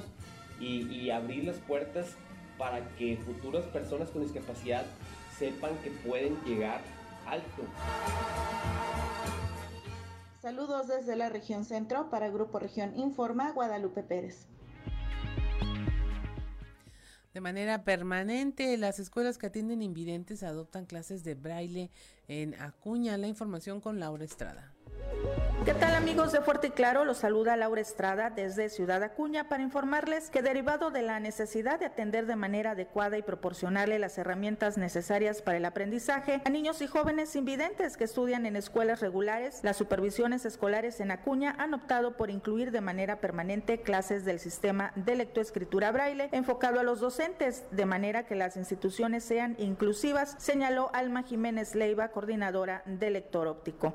[0.62, 2.14] y, y abrir las puertas
[2.56, 4.86] para que futuras personas con discapacidad
[5.36, 6.80] sepan que pueden llegar
[7.26, 7.62] alto.
[10.40, 14.46] Saludos desde la región centro para Grupo Región Informa, Guadalupe Pérez.
[17.34, 21.90] De manera permanente, las escuelas que atienden invidentes adoptan clases de braille
[22.28, 23.16] en Acuña.
[23.16, 24.71] La información con Laura Estrada.
[25.64, 27.04] ¿Qué tal amigos de Fuerte y Claro?
[27.04, 31.86] Los saluda Laura Estrada desde Ciudad Acuña para informarles que derivado de la necesidad de
[31.86, 36.88] atender de manera adecuada y proporcionarle las herramientas necesarias para el aprendizaje a niños y
[36.88, 42.30] jóvenes invidentes que estudian en escuelas regulares, las supervisiones escolares en Acuña han optado por
[42.30, 47.86] incluir de manera permanente clases del sistema de lectoescritura braille enfocado a los docentes, de
[47.86, 53.94] manera que las instituciones sean inclusivas, señaló Alma Jiménez Leiva, coordinadora de lector óptico.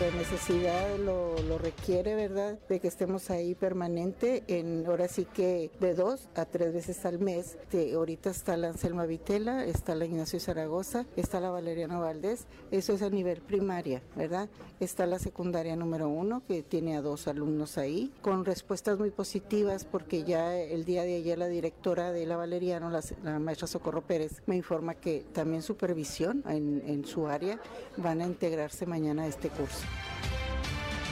[0.00, 2.56] La necesidad lo, lo, requiere, ¿verdad?
[2.68, 7.18] De que estemos ahí permanente, en ahora sí que de dos a tres veces al
[7.18, 7.58] mes.
[7.96, 13.02] Ahorita está la Anselma Vitela, está la Ignacio Zaragoza, está la Valeriana Valdés, eso es
[13.02, 14.48] a nivel primaria, ¿verdad?
[14.78, 19.84] Está la secundaria número uno, que tiene a dos alumnos ahí, con respuestas muy positivas,
[19.84, 24.02] porque ya el día de ayer la directora de la Valeriano, la, la maestra Socorro
[24.02, 27.58] Pérez, me informa que también supervisión en, en su área
[27.96, 29.87] van a integrarse mañana a este curso.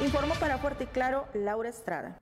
[0.02, 2.20] Informó para Fuerte y Claro Laura Estrada.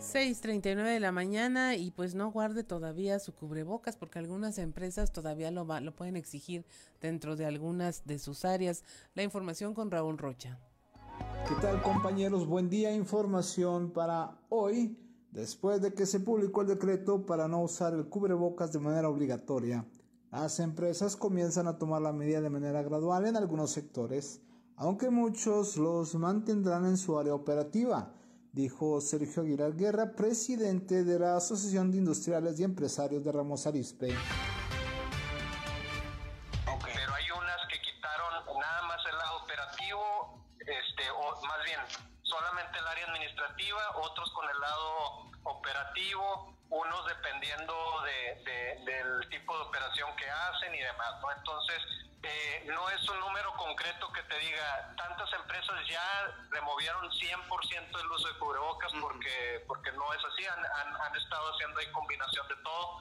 [0.00, 5.50] 6.39 de la mañana y pues no guarde todavía su cubrebocas porque algunas empresas todavía
[5.50, 6.64] lo, va, lo pueden exigir
[7.00, 8.84] dentro de algunas de sus áreas.
[9.14, 10.58] La información con Raúl Rocha.
[11.48, 12.46] ¿Qué tal compañeros?
[12.46, 12.94] Buen día.
[12.94, 14.96] Información para hoy.
[15.32, 19.84] Después de que se publicó el decreto para no usar el cubrebocas de manera obligatoria,
[20.30, 24.40] las empresas comienzan a tomar la medida de manera gradual en algunos sectores
[24.76, 28.12] aunque muchos los mantendrán en su área operativa,
[28.52, 34.08] dijo Sergio Aguilar Guerra, presidente de la Asociación de Industriales y Empresarios de Ramos Arizpe.
[34.08, 34.20] Pero
[37.14, 41.80] hay unas que quitaron nada más el lado operativo, este, o más bien
[42.36, 47.74] solamente el área administrativa, otros con el lado operativo, unos dependiendo
[48.84, 51.32] del tipo de operación que hacen y demás, ¿no?
[51.32, 51.82] Entonces,
[52.22, 58.10] eh, no es un número concreto que te diga, tantas empresas ya removieron 100% el
[58.10, 60.64] uso de cubrebocas porque, porque no es así, han,
[61.00, 62.98] han, estado haciendo ahí combinación de todo.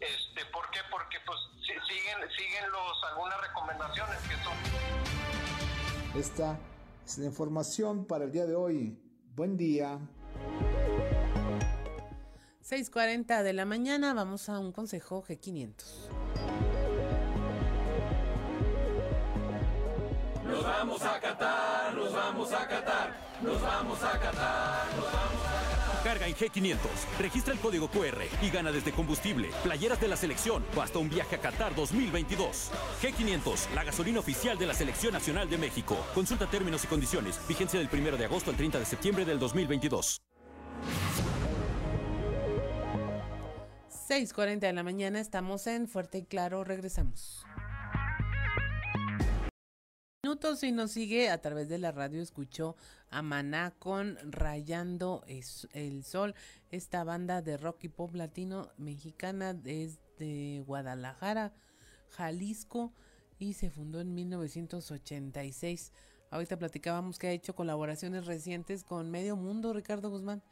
[0.00, 0.80] Este, ¿Por qué?
[0.90, 4.56] Porque pues siguen, siguen los, algunas recomendaciones que son...
[6.14, 6.56] Esta
[7.08, 8.98] es la información para el día de hoy.
[9.34, 9.98] Buen día.
[12.62, 15.84] 6.40 de la mañana, vamos a un consejo G500.
[20.44, 25.38] Nos vamos a Qatar, nos vamos a Qatar, nos vamos a Qatar, nos vamos a
[25.40, 25.47] Qatar.
[26.08, 26.78] Carga en G500,
[27.18, 31.10] registra el código QR y gana desde combustible, playeras de la selección o hasta un
[31.10, 32.70] viaje a Qatar 2022.
[33.02, 35.98] G500, la gasolina oficial de la Selección Nacional de México.
[36.14, 37.38] Consulta términos y condiciones.
[37.46, 40.22] Vigencia del 1 de agosto al 30 de septiembre del 2022.
[44.08, 47.44] 6:40 de la mañana, estamos en Fuerte y Claro, regresamos.
[50.28, 52.76] Minutos y nos sigue a través de la radio, escuchó
[53.08, 55.24] a Maná con Rayando
[55.72, 56.34] el Sol,
[56.70, 61.54] esta banda de rock y pop latino mexicana desde Guadalajara,
[62.10, 62.92] Jalisco,
[63.38, 65.92] y se fundó en 1986.
[66.28, 70.42] Ahorita platicábamos que ha hecho colaboraciones recientes con Medio Mundo, Ricardo Guzmán,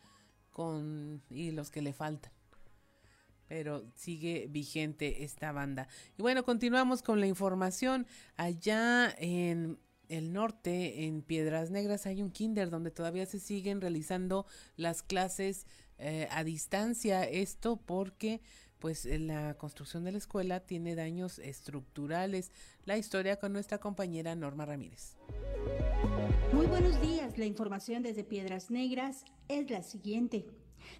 [0.52, 2.32] con y los que le faltan
[3.48, 5.88] pero sigue vigente esta banda.
[6.18, 8.06] Y bueno, continuamos con la información.
[8.36, 9.78] Allá en
[10.08, 15.66] el norte, en Piedras Negras, hay un kinder donde todavía se siguen realizando las clases
[15.98, 17.24] eh, a distancia.
[17.24, 18.40] Esto porque
[18.78, 22.52] pues la construcción de la escuela tiene daños estructurales.
[22.84, 25.16] La historia con nuestra compañera Norma Ramírez.
[26.52, 27.38] Muy buenos días.
[27.38, 30.46] La información desde Piedras Negras es la siguiente.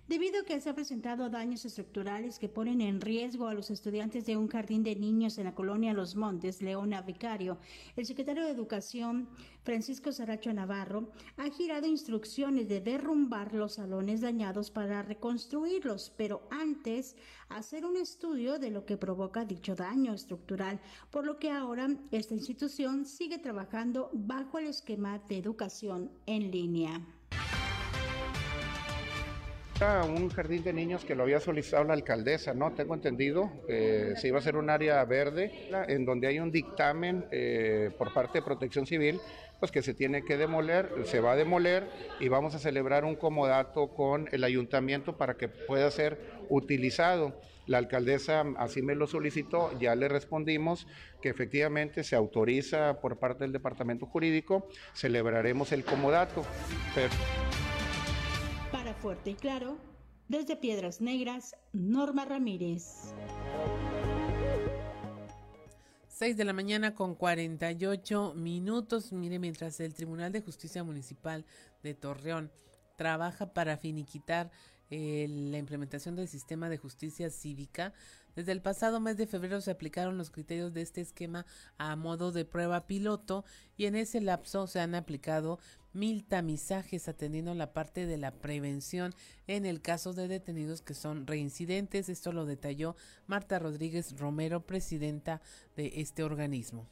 [0.09, 4.25] Debido a que se han presentado daños estructurales que ponen en riesgo a los estudiantes
[4.25, 7.59] de un jardín de niños en la colonia Los Montes, Leona Vicario,
[7.97, 9.29] el secretario de Educación,
[9.65, 17.17] Francisco Saracho Navarro, ha girado instrucciones de derrumbar los salones dañados para reconstruirlos, pero antes
[17.49, 20.81] hacer un estudio de lo que provoca dicho daño estructural,
[21.11, 27.05] por lo que ahora esta institución sigue trabajando bajo el esquema de educación en línea
[29.81, 32.73] un jardín de niños que lo había solicitado la alcaldesa, ¿no?
[32.73, 35.53] Tengo entendido, que se iba a hacer un área verde
[35.89, 39.21] en donde hay un dictamen eh, por parte de Protección Civil,
[39.61, 41.89] pues que se tiene que demoler, se va a demoler
[42.21, 46.19] y vamos a celebrar un comodato con el ayuntamiento para que pueda ser
[46.49, 47.39] utilizado.
[47.67, 50.87] La alcaldesa así me lo solicitó, ya le respondimos
[51.21, 56.43] que efectivamente se autoriza por parte del departamento jurídico, celebraremos el comodato.
[56.95, 57.66] Para
[59.07, 59.79] Fuerte y Claro,
[60.27, 63.15] desde Piedras Negras, Norma Ramírez.
[66.09, 69.13] 6 de la mañana con 48 minutos.
[69.13, 71.45] Mire, mientras el Tribunal de Justicia Municipal
[71.85, 72.51] de Torreón
[72.97, 74.51] trabaja para finiquitar
[74.91, 77.93] eh, la implementación del sistema de justicia cívica,
[78.35, 81.47] desde el pasado mes de febrero se aplicaron los criterios de este esquema
[81.79, 83.45] a modo de prueba piloto
[83.77, 85.59] y en ese lapso se han aplicado
[85.97, 89.15] mil tamizajes atendiendo la parte de la prevención
[89.47, 92.09] en el caso de detenidos que son reincidentes.
[92.09, 92.95] Esto lo detalló
[93.27, 95.41] Marta Rodríguez Romero, presidenta
[95.75, 96.87] de este organismo.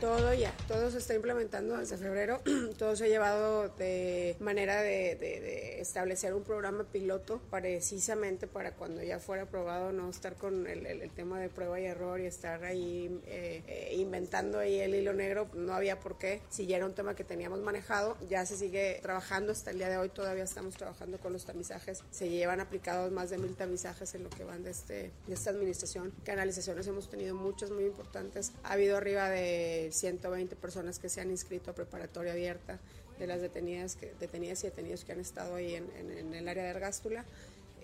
[0.00, 2.40] Todo ya, todo se está implementando desde febrero,
[2.78, 9.18] todo se ha llevado de manera de, establecer un programa piloto precisamente para cuando ya
[9.18, 13.62] fuera aprobado no estar con el, tema de prueba y error y estar ahí eh,
[13.66, 17.14] eh, inventando ahí el hilo negro, no había por qué, si ya era un tema
[17.14, 19.52] que teníamos manejado, ya se sigue trabajando.
[19.52, 23.28] Hasta el día de hoy, todavía estamos trabajando con los tamizajes, se llevan aplicados más
[23.28, 27.34] de mil tamizajes en lo que van de, este, de esta administración, canalizaciones hemos tenido
[27.34, 32.32] muchas muy importantes, ha habido arriba de 120 personas que se han inscrito a preparatoria
[32.32, 32.78] abierta
[33.20, 36.70] de las detenidas, que, detenidas y detenidos que han estado ahí en, el área de
[36.70, 37.24] Ergástula.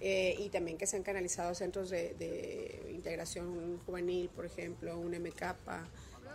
[0.00, 5.42] Eh, y también que se han canalizado centros de, integración juvenil, por ejemplo, un MK,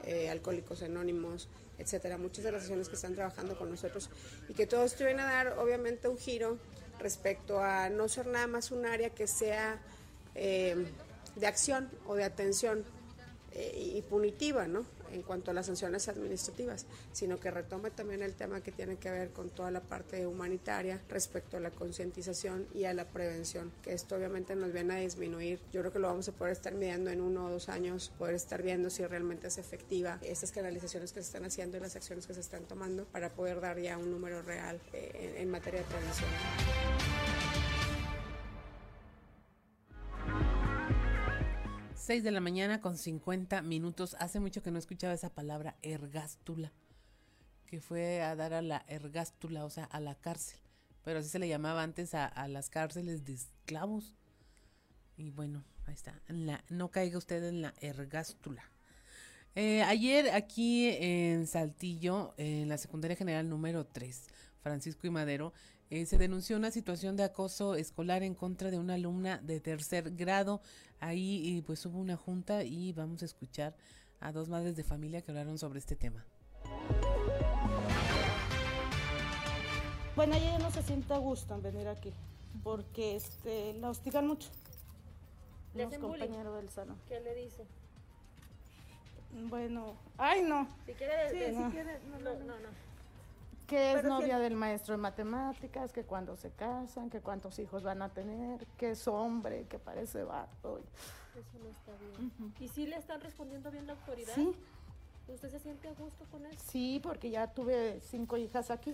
[0.05, 1.47] eh, Alcohólicos Anónimos,
[1.78, 2.17] etcétera.
[2.17, 4.09] Muchas de las acciones que están trabajando con nosotros
[4.49, 6.57] y que todos te a dar, obviamente, un giro
[6.99, 9.80] respecto a no ser nada más un área que sea
[10.36, 10.88] eh,
[11.36, 12.84] de acción o de atención
[13.53, 14.86] y punitiva, ¿no?
[15.14, 19.12] En cuanto a las sanciones administrativas, sino que retome también el tema que tiene que
[19.12, 23.93] ver con toda la parte humanitaria respecto a la concientización y a la prevención, que
[23.93, 25.59] esto obviamente nos viene a disminuir.
[25.72, 28.36] Yo creo que lo vamos a poder estar midiendo en uno o dos años, poder
[28.36, 32.28] estar viendo si realmente es efectiva estas canalizaciones que se están haciendo y las acciones
[32.28, 35.86] que se están tomando para poder dar ya un número real eh, en materia de
[35.86, 36.30] prevención.
[42.01, 44.15] 6 de la mañana con 50 minutos.
[44.19, 46.71] Hace mucho que no escuchaba esa palabra ergástula,
[47.67, 50.59] que fue a dar a la ergástula, o sea, a la cárcel.
[51.03, 54.15] Pero así se le llamaba antes a, las cárceles de esclavos.
[55.15, 56.19] Y bueno, ahí está.
[56.69, 58.63] no caiga usted en la ergástula.
[59.53, 64.27] Eh, ayer aquí en Saltillo, en la secundaria general número 3,
[64.63, 65.53] Francisco y Madero,
[65.91, 70.15] eh, se denunció una situación de acoso escolar en contra de una alumna de tercer
[70.15, 70.61] grado.
[71.01, 73.75] Ahí pues hubo una junta y vamos a escuchar
[74.19, 76.23] a dos madres de familia que hablaron sobre este tema.
[80.15, 82.13] Bueno, ella no se siente a gusto en venir aquí
[82.63, 84.49] porque este, la hostigan mucho.
[85.73, 86.97] Los compañeros del salón.
[87.07, 87.65] ¿Qué le dice?
[89.49, 90.67] Bueno, ay no.
[90.85, 91.71] Si quiere, Sí, si no.
[91.71, 92.59] quiere, no, no, no.
[92.59, 92.90] no.
[93.72, 97.57] Que es Pero novia si- del maestro de matemáticas, que cuando se casan, que cuántos
[97.57, 100.82] hijos van a tener, que es hombre, que parece vato.
[101.34, 102.53] Eso no está bien.
[102.59, 104.36] ¿Y si le están respondiendo bien la autoridad?
[104.36, 104.53] Sí.
[105.30, 106.59] ¿Usted se siente a gusto con eso?
[106.69, 108.93] Sí, porque ya tuve cinco hijas aquí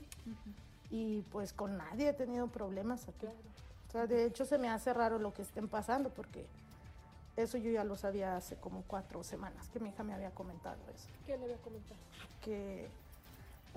[0.92, 3.26] y pues con nadie he tenido problemas aquí.
[3.26, 6.46] O sea, de hecho se me hace raro lo que estén pasando porque
[7.36, 10.78] eso yo ya lo sabía hace como cuatro semanas que mi hija me había comentado
[10.94, 11.08] eso.
[11.26, 11.98] ¿Qué le voy a comentar?
[12.42, 12.88] Que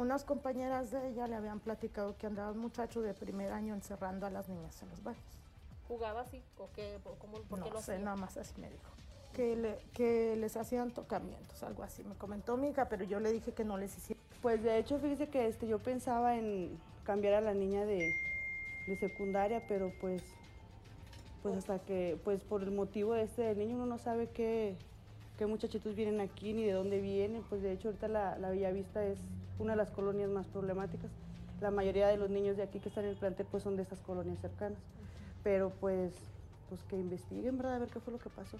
[0.01, 4.27] unas compañeras de ella le habían platicado que andaba un muchacho de primer año encerrando
[4.27, 5.23] a las niñas en los baños.
[5.89, 6.43] ¿Jugaba así?
[6.59, 6.99] ¿O qué?
[7.05, 8.05] ¿O cómo, ¿Por qué no lo sé, hacía?
[8.05, 8.91] nada más así me dijo.
[9.35, 12.03] Que, le- que les hacían tocamientos, algo así.
[12.05, 14.21] Me comentó mi hija, pero yo le dije que no les hiciera.
[14.43, 17.99] Pues de hecho, fíjese que este, yo pensaba en cambiar a la niña de,
[18.87, 20.23] de secundaria, pero pues,
[21.43, 24.77] pues hasta que, pues por el motivo este del niño uno no sabe qué,
[25.39, 27.43] qué muchachitos vienen aquí ni de dónde vienen.
[27.49, 29.19] Pues de hecho ahorita la, la Bellavista es
[29.61, 31.11] una de las colonias más problemáticas.
[31.61, 33.83] La mayoría de los niños de aquí que están en el plantel pues son de
[33.83, 34.79] estas colonias cercanas.
[35.45, 36.13] Pero pues,
[36.69, 37.77] pues que investiguen, ¿verdad?
[37.77, 38.57] A ver qué fue lo que pasó.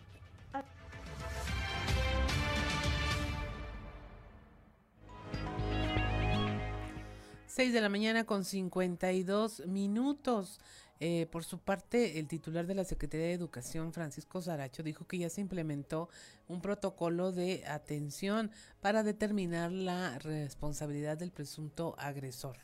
[7.47, 10.61] 6 de la mañana con 52 minutos.
[11.03, 15.17] Eh, por su parte, el titular de la Secretaría de Educación, Francisco Saracho, dijo que
[15.17, 16.11] ya se implementó
[16.47, 18.51] un protocolo de atención
[18.83, 22.59] para determinar la responsabilidad del presunto agresor.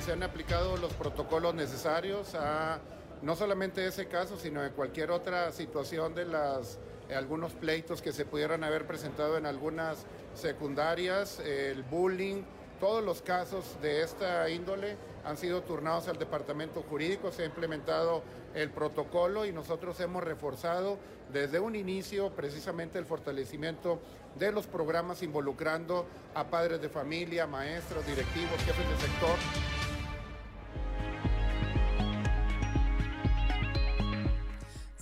[0.00, 2.80] Se han aplicado los protocolos necesarios a
[3.22, 6.78] no solamente ese caso, sino en cualquier otra situación de las
[7.14, 12.42] algunos pleitos que se pudieran haber presentado en algunas secundarias, el bullying,
[12.80, 18.22] todos los casos de esta índole han sido turnados al departamento jurídico, se ha implementado
[18.54, 20.98] el protocolo y nosotros hemos reforzado
[21.32, 23.98] desde un inicio precisamente el fortalecimiento
[24.38, 29.75] de los programas involucrando a padres de familia, maestros, directivos, jefes de sector.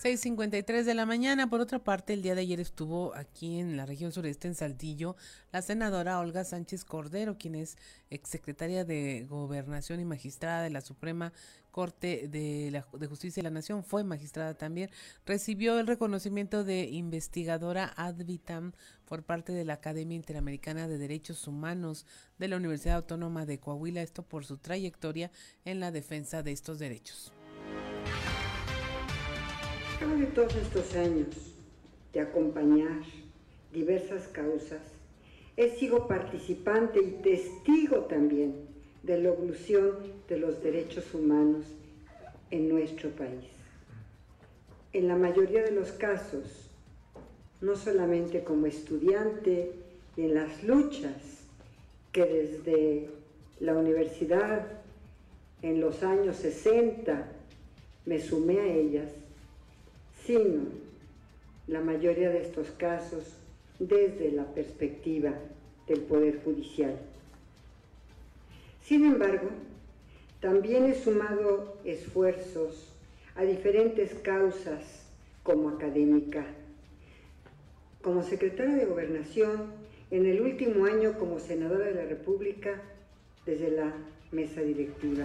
[0.05, 1.49] 6.53 de la mañana.
[1.49, 5.17] Por otra parte, el día de ayer estuvo aquí en la región sureste, en Saltillo,
[5.51, 7.79] la senadora Olga Sánchez Cordero, quien es
[8.11, 11.33] exsecretaria de Gobernación y magistrada de la Suprema
[11.71, 14.91] Corte de, de Justicia de la Nación, fue magistrada también,
[15.25, 18.73] recibió el reconocimiento de investigadora ad vitam
[19.07, 22.05] por parte de la Academia Interamericana de Derechos Humanos
[22.39, 25.31] de la Universidad Autónoma de Coahuila, esto por su trayectoria
[25.65, 27.33] en la defensa de estos derechos.
[30.01, 31.29] Luego de todos estos años
[32.13, 33.03] de acompañar
[33.73, 34.81] diversas causas,
[35.57, 38.55] he sido participante y testigo también
[39.03, 39.97] de la evolución
[40.29, 41.65] de los derechos humanos
[42.51, 43.45] en nuestro país.
[44.93, 46.71] En la mayoría de los casos,
[47.61, 49.73] no solamente como estudiante
[50.17, 51.45] y en las luchas
[52.13, 53.11] que desde
[53.61, 54.67] la universidad
[55.63, 57.27] en los años 60
[58.07, 59.09] me sumé a ellas,
[60.27, 60.63] sino
[61.67, 63.25] la mayoría de estos casos
[63.79, 65.33] desde la perspectiva
[65.87, 66.99] del Poder Judicial.
[68.83, 69.49] Sin embargo,
[70.41, 72.89] también he sumado esfuerzos
[73.35, 75.07] a diferentes causas
[75.43, 76.45] como académica,
[78.03, 79.73] como secretaria de Gobernación,
[80.11, 82.81] en el último año como senadora de la República
[83.47, 83.93] desde la
[84.33, 85.25] mesa directiva.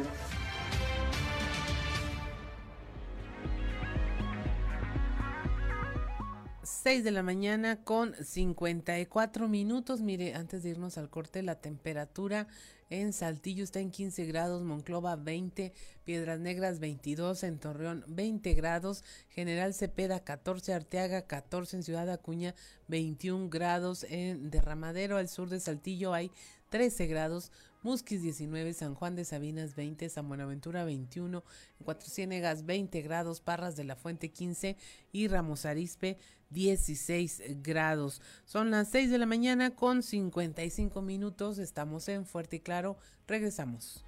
[6.82, 10.00] 6 de la mañana con 54 minutos.
[10.00, 12.48] Mire, antes de irnos al corte, la temperatura
[12.90, 15.74] en Saltillo está en 15 grados, Monclova 20,
[16.06, 22.56] Piedras Negras 22, en Torreón 20 grados, General Cepeda 14, Arteaga 14, en Ciudad Acuña
[22.88, 26.32] 21 grados, en Derramadero al sur de Saltillo hay
[26.70, 27.52] 13 grados,
[27.82, 31.44] Musquis 19, San Juan de Sabinas 20, San Buenaventura 21,
[31.80, 34.78] en Cuatro Ciénegas 20 grados, Parras de la Fuente 15
[35.12, 36.18] y Ramos Arispe
[36.50, 38.22] 16 grados.
[38.46, 42.98] Son las 6 de la mañana con 55 minutos, estamos en Fuerte y Claro,
[43.28, 44.06] regresamos.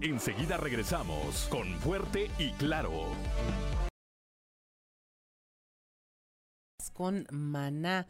[0.00, 3.06] Enseguida regresamos con Fuerte y Claro.
[6.92, 8.06] Con Maná.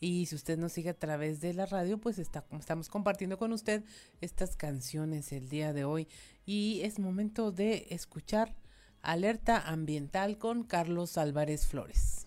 [0.00, 3.52] Y si usted nos sigue a través de la radio, pues está, estamos compartiendo con
[3.52, 3.84] usted
[4.20, 6.08] estas canciones el día de hoy.
[6.46, 8.54] Y es momento de escuchar
[9.02, 12.26] Alerta Ambiental con Carlos Álvarez Flores.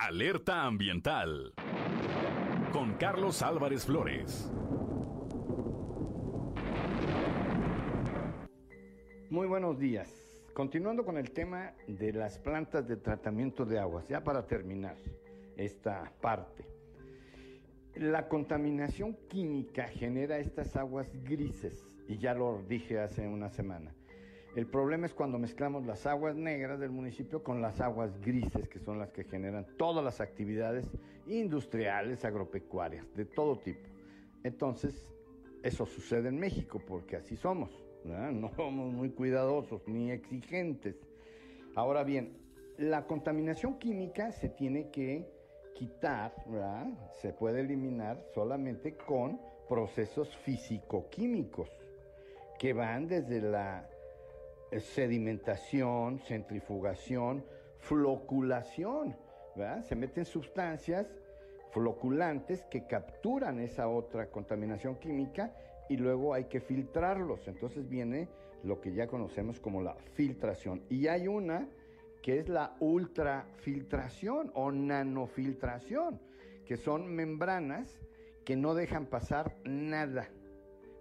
[0.00, 1.54] Alerta Ambiental
[2.72, 4.50] con Carlos Álvarez Flores.
[9.30, 10.19] Muy buenos días.
[10.54, 14.96] Continuando con el tema de las plantas de tratamiento de aguas, ya para terminar
[15.56, 16.64] esta parte.
[17.94, 23.94] La contaminación química genera estas aguas grises, y ya lo dije hace una semana.
[24.56, 28.80] El problema es cuando mezclamos las aguas negras del municipio con las aguas grises, que
[28.80, 30.90] son las que generan todas las actividades
[31.26, 33.88] industriales, agropecuarias, de todo tipo.
[34.42, 35.14] Entonces,
[35.62, 37.70] eso sucede en México, porque así somos.
[38.04, 40.96] No somos muy cuidadosos ni exigentes.
[41.74, 42.36] Ahora bien,
[42.78, 45.28] la contaminación química se tiene que
[45.74, 46.34] quitar,
[47.20, 51.70] se puede eliminar solamente con procesos físico-químicos
[52.58, 53.88] que van desde la
[54.78, 57.44] sedimentación, centrifugación,
[57.78, 59.16] floculación.
[59.88, 61.06] Se meten sustancias
[61.70, 65.54] floculantes que capturan esa otra contaminación química
[65.90, 67.48] y luego hay que filtrarlos.
[67.48, 68.28] Entonces viene
[68.62, 70.82] lo que ya conocemos como la filtración.
[70.88, 71.68] Y hay una
[72.22, 76.20] que es la ultrafiltración o nanofiltración,
[76.64, 78.00] que son membranas
[78.44, 80.28] que no dejan pasar nada,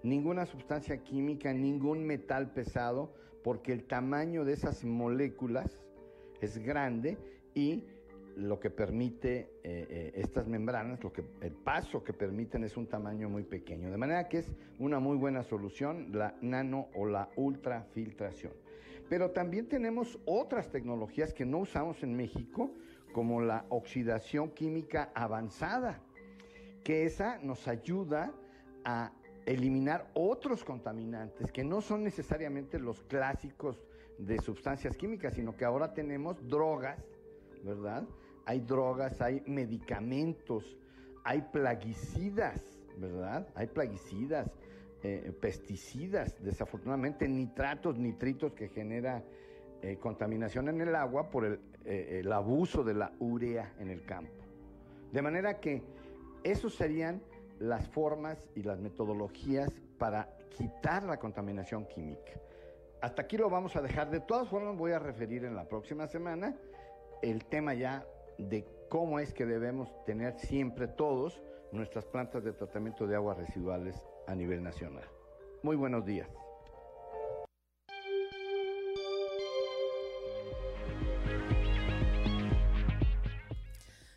[0.02, 3.14] ninguna sustancia química, ningún metal pesado,
[3.44, 5.86] porque el tamaño de esas moléculas
[6.42, 7.18] es grande
[7.54, 7.84] y
[8.40, 12.88] lo que permite eh, eh, estas membranas, lo que, el paso que permiten es un
[12.88, 13.92] tamaño muy pequeño.
[13.92, 18.54] De manera que es una muy buena solución la nano o la ultrafiltración.
[19.10, 22.72] Pero también tenemos otras tecnologías que no usamos en México,
[23.12, 26.00] como la oxidación química avanzada,
[26.84, 28.32] que esa nos ayuda
[28.86, 29.12] a
[29.46, 33.84] eliminar otros contaminantes que no son necesariamente los clásicos
[34.20, 37.00] de sustancias químicas, sino que ahora tenemos drogas,
[37.64, 38.08] ¿verdad?
[38.50, 40.76] Hay drogas, hay medicamentos,
[41.24, 42.60] hay plaguicidas,
[42.98, 43.48] ¿verdad?
[43.54, 44.50] Hay plaguicidas,
[45.04, 49.24] eh, pesticidas, desafortunadamente nitratos, nitritos que genera
[49.84, 54.04] eh, contaminación en el agua por el, eh, el abuso de la urea en el
[54.04, 54.44] campo.
[55.12, 55.84] De manera que
[56.44, 57.22] esos serían
[57.60, 59.70] las formas y las metodologías
[60.00, 60.28] para
[60.58, 62.32] quitar la contaminación química.
[63.00, 64.10] Hasta aquí lo vamos a dejar.
[64.10, 66.56] De todas formas, voy a referir en la próxima semana
[67.22, 68.04] el tema ya
[68.40, 73.96] de cómo es que debemos tener siempre todos nuestras plantas de tratamiento de aguas residuales
[74.28, 75.06] a nivel nacional.
[75.62, 76.30] Muy buenos días.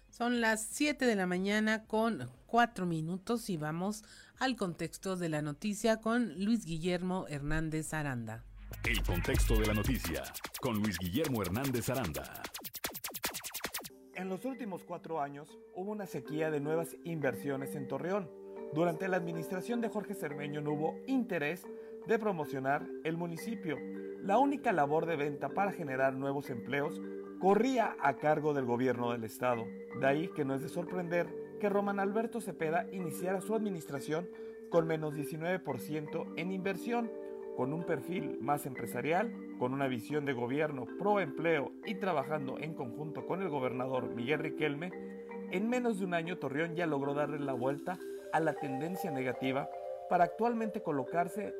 [0.08, 4.04] Son las 7 de la mañana con 4 minutos y vamos
[4.38, 8.44] al contexto de la noticia con Luis Guillermo Hernández Aranda.
[8.84, 10.22] El contexto de la noticia
[10.60, 12.42] con Luis Guillermo Hernández Aranda.
[14.14, 18.28] En los últimos cuatro años hubo una sequía de nuevas inversiones en Torreón.
[18.74, 21.66] Durante la administración de Jorge Cermeño no hubo interés
[22.06, 23.78] de promocionar el municipio.
[24.20, 27.00] La única labor de venta para generar nuevos empleos
[27.40, 29.64] corría a cargo del gobierno del estado.
[29.98, 31.26] De ahí que no es de sorprender
[31.58, 34.28] que Román Alberto Cepeda iniciara su administración
[34.68, 37.10] con menos 19% en inversión
[37.56, 42.74] con un perfil más empresarial, con una visión de gobierno pro empleo y trabajando en
[42.74, 44.90] conjunto con el gobernador Miguel Riquelme,
[45.50, 47.98] en menos de un año Torreón ya logró darle la vuelta
[48.32, 49.68] a la tendencia negativa
[50.08, 51.54] para actualmente colocarse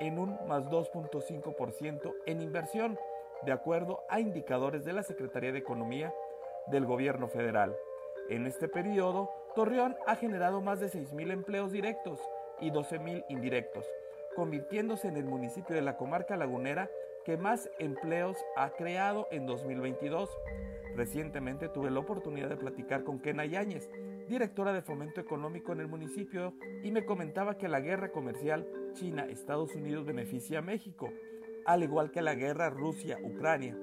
[0.00, 2.98] en un más 2.5% en inversión,
[3.44, 6.12] de acuerdo a indicadores de la Secretaría de Economía
[6.66, 7.76] del Gobierno Federal.
[8.28, 12.20] En este periodo, Torreón ha generado más de 6.000 empleos directos
[12.60, 13.86] y 12.000 indirectos,
[14.38, 16.88] convirtiéndose en el municipio de la comarca lagunera
[17.24, 20.30] que más empleos ha creado en 2022.
[20.94, 23.90] Recientemente tuve la oportunidad de platicar con Kena Yáñez,
[24.28, 29.74] directora de Fomento Económico en el municipio, y me comentaba que la guerra comercial China-Estados
[29.74, 31.10] Unidos beneficia a México,
[31.66, 33.76] al igual que la guerra Rusia-Ucrania.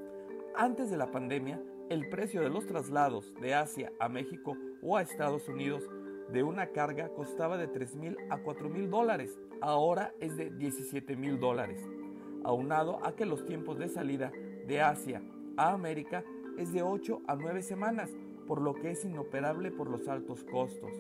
[0.56, 5.02] Antes de la pandemia, el precio de los traslados de Asia a México o a
[5.02, 5.84] Estados Unidos
[6.32, 11.16] de una carga costaba de 3 mil a 4 mil dólares, ahora es de 17
[11.16, 11.80] mil dólares,
[12.44, 14.32] aunado a que los tiempos de salida
[14.68, 15.22] de Asia
[15.58, 16.24] a América
[16.58, 18.12] es de 8 a 9 semanas,
[18.48, 20.92] por lo que es inoperable por los altos costos.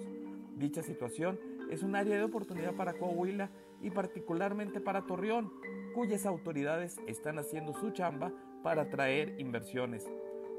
[0.55, 3.49] Dicha situación es un área de oportunidad para Coahuila
[3.81, 5.51] y particularmente para Torreón,
[5.93, 8.31] cuyas autoridades están haciendo su chamba
[8.63, 10.09] para atraer inversiones.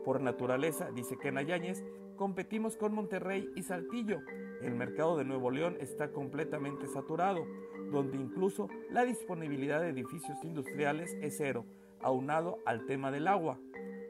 [0.05, 1.85] Por naturaleza, dice Ken Yáñez,
[2.17, 4.21] competimos con Monterrey y Saltillo.
[4.63, 7.47] El mercado de Nuevo León está completamente saturado,
[7.91, 11.65] donde incluso la disponibilidad de edificios industriales es cero,
[12.01, 13.59] aunado al tema del agua.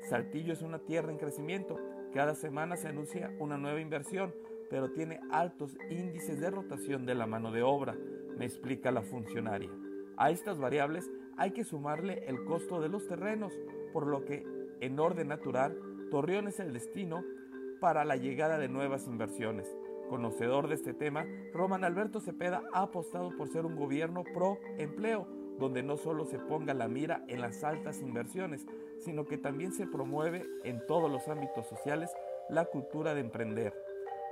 [0.08, 1.78] Saltillo es una tierra en crecimiento.
[2.12, 4.32] Cada semana se anuncia una nueva inversión,
[4.70, 7.96] pero tiene altos índices de rotación de la mano de obra,
[8.36, 9.70] me explica la funcionaria.
[10.16, 13.52] A estas variables hay que sumarle el costo de los terrenos,
[13.92, 14.44] por lo que,
[14.80, 15.78] en orden natural,
[16.10, 17.24] Torreón es el destino
[17.80, 19.66] para la llegada de nuevas inversiones.
[20.08, 25.26] Conocedor de este tema, Roman Alberto Cepeda ha apostado por ser un gobierno pro empleo,
[25.58, 28.66] donde no solo se ponga la mira en las altas inversiones,
[29.00, 32.10] sino que también se promueve en todos los ámbitos sociales
[32.48, 33.74] la cultura de emprender.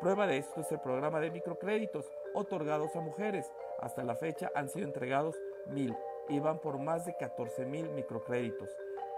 [0.01, 3.51] Prueba de esto es el programa de microcréditos otorgados a mujeres.
[3.81, 5.97] Hasta la fecha han sido entregados mil
[6.29, 8.69] y van por más de 14 mil microcréditos.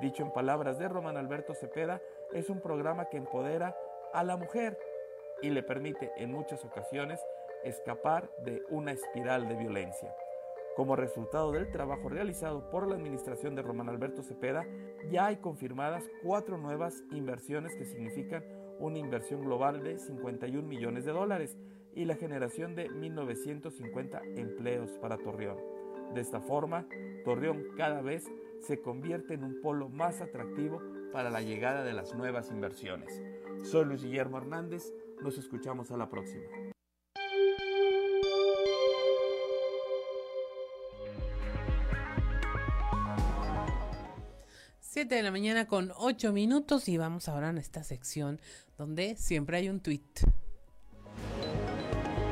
[0.00, 2.00] Dicho en palabras de Román Alberto Cepeda,
[2.32, 3.76] es un programa que empodera
[4.12, 4.78] a la mujer
[5.42, 7.20] y le permite en muchas ocasiones
[7.64, 10.14] escapar de una espiral de violencia.
[10.76, 14.66] Como resultado del trabajo realizado por la administración de Román Alberto Cepeda,
[15.10, 18.44] ya hay confirmadas cuatro nuevas inversiones que significan
[18.78, 21.56] una inversión global de 51 millones de dólares
[21.94, 25.56] y la generación de 1.950 empleos para Torreón.
[26.12, 26.86] De esta forma,
[27.24, 28.30] Torreón cada vez
[28.60, 30.82] se convierte en un polo más atractivo
[31.12, 33.22] para la llegada de las nuevas inversiones.
[33.62, 34.92] Soy Luis Guillermo Hernández,
[35.22, 36.46] nos escuchamos a la próxima.
[44.96, 48.40] 7 de la mañana con 8 minutos y vamos ahora en esta sección
[48.78, 50.00] donde siempre hay un tweet.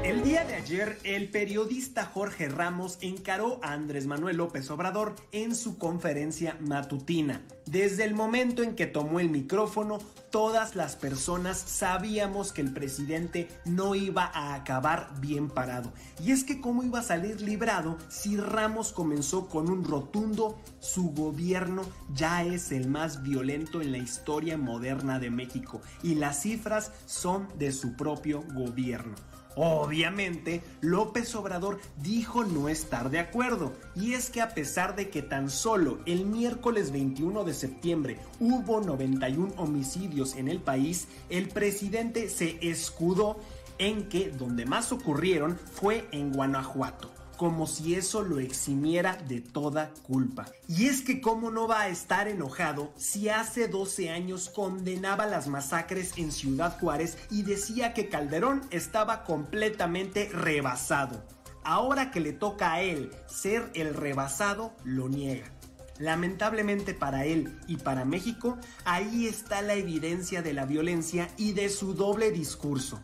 [0.04, 5.56] El día de ayer, el periodista Jorge Ramos encaró a Andrés Manuel López Obrador en
[5.56, 7.40] su conferencia matutina.
[7.64, 9.96] Desde el momento en que tomó el micrófono,
[10.30, 15.90] todas las personas sabíamos que el presidente no iba a acabar bien parado.
[16.22, 21.12] Y es que cómo iba a salir librado si Ramos comenzó con un rotundo, su
[21.12, 21.82] gobierno
[22.12, 25.80] ya es el más violento en la historia moderna de México.
[26.02, 29.14] Y las cifras son de su propio gobierno.
[29.56, 35.22] Obviamente, López Obrador dijo no estar de acuerdo, y es que a pesar de que
[35.22, 42.28] tan solo el miércoles 21 de septiembre hubo 91 homicidios en el país, el presidente
[42.28, 43.38] se escudó
[43.78, 49.90] en que donde más ocurrieron fue en Guanajuato como si eso lo eximiera de toda
[50.02, 50.46] culpa.
[50.68, 55.48] Y es que cómo no va a estar enojado si hace 12 años condenaba las
[55.48, 61.24] masacres en Ciudad Juárez y decía que Calderón estaba completamente rebasado.
[61.64, 65.50] Ahora que le toca a él ser el rebasado, lo niega.
[65.98, 71.68] Lamentablemente para él y para México, ahí está la evidencia de la violencia y de
[71.68, 73.00] su doble discurso.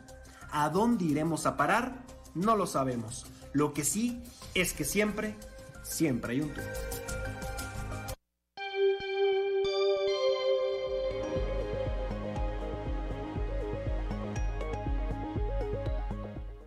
[0.50, 2.04] ¿A dónde iremos a parar?
[2.34, 3.26] No lo sabemos.
[3.52, 4.20] Lo que sí
[4.54, 5.34] es que siempre,
[5.82, 6.60] siempre hay un tú.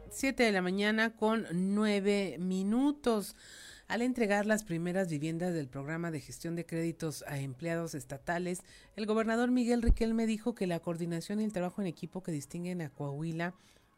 [0.09, 3.35] Siete de la mañana con nueve minutos.
[3.87, 8.61] Al entregar las primeras viviendas del programa de gestión de créditos a empleados estatales,
[8.95, 12.81] el gobernador Miguel Riquelme dijo que la coordinación y el trabajo en equipo que distinguen
[12.81, 13.53] a Coahuila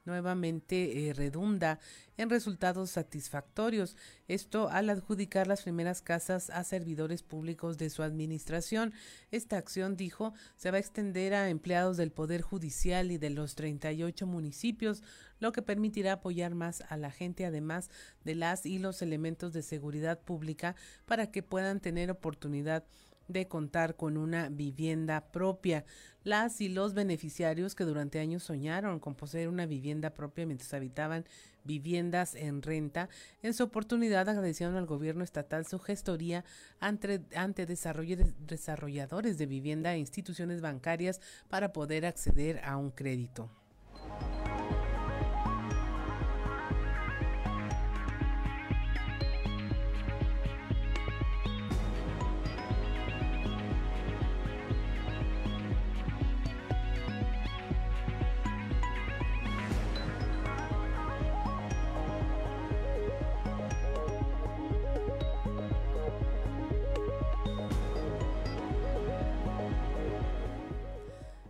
[0.05, 1.79] nuevamente eh, redunda
[2.17, 3.97] en resultados satisfactorios.
[4.27, 8.93] Esto al adjudicar las primeras casas a servidores públicos de su administración.
[9.31, 13.55] Esta acción, dijo, se va a extender a empleados del Poder Judicial y de los
[13.55, 15.03] 38 municipios,
[15.39, 17.89] lo que permitirá apoyar más a la gente, además
[18.23, 20.75] de las y los elementos de seguridad pública,
[21.05, 23.04] para que puedan tener oportunidad de
[23.47, 25.86] contar con una vivienda propia.
[26.23, 31.26] Las y los beneficiarios que durante años soñaron con poseer una vivienda propia mientras habitaban
[31.63, 33.09] viviendas en renta,
[33.41, 36.45] en su oportunidad agradecieron al gobierno estatal su gestoría
[36.80, 41.19] ante, ante desarrolladores de vivienda e instituciones bancarias
[41.49, 43.49] para poder acceder a un crédito.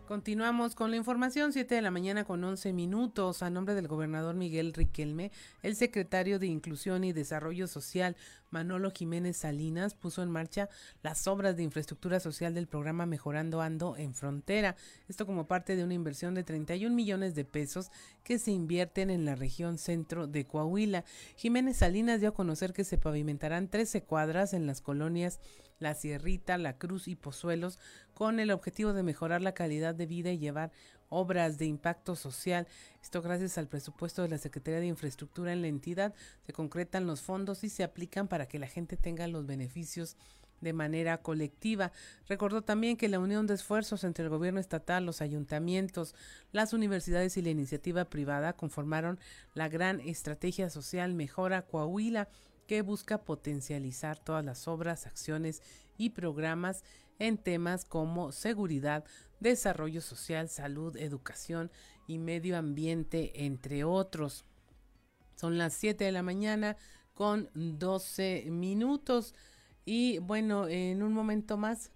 [0.07, 3.41] Continuamos con la información, 7 de la mañana con 11 minutos.
[3.41, 5.31] A nombre del gobernador Miguel Riquelme,
[5.63, 8.15] el secretario de Inclusión y Desarrollo Social,
[8.51, 10.69] Manolo Jiménez Salinas, puso en marcha
[11.01, 14.75] las obras de infraestructura social del programa Mejorando Ando en Frontera.
[15.09, 17.89] Esto como parte de una inversión de 31 millones de pesos
[18.23, 21.03] que se invierten en la región centro de Coahuila.
[21.35, 25.39] Jiménez Salinas dio a conocer que se pavimentarán 13 cuadras en las colonias
[25.79, 27.79] La Sierrita, La Cruz y Pozuelos
[28.13, 30.71] con el objetivo de mejorar la calidad de vida y llevar
[31.09, 32.67] obras de impacto social.
[33.01, 36.13] Esto gracias al presupuesto de la Secretaría de Infraestructura en la entidad.
[36.45, 40.17] Se concretan los fondos y se aplican para que la gente tenga los beneficios
[40.61, 41.91] de manera colectiva.
[42.27, 46.15] Recordó también que la unión de esfuerzos entre el gobierno estatal, los ayuntamientos,
[46.51, 49.19] las universidades y la iniciativa privada conformaron
[49.53, 52.29] la gran estrategia social Mejora Coahuila
[52.67, 55.61] que busca potencializar todas las obras, acciones
[55.97, 56.83] y programas
[57.19, 59.05] en temas como seguridad,
[59.39, 61.71] desarrollo social, salud, educación
[62.07, 64.45] y medio ambiente, entre otros.
[65.35, 66.77] Son las 7 de la mañana
[67.13, 69.33] con 12 minutos
[69.85, 71.91] y bueno, en un momento más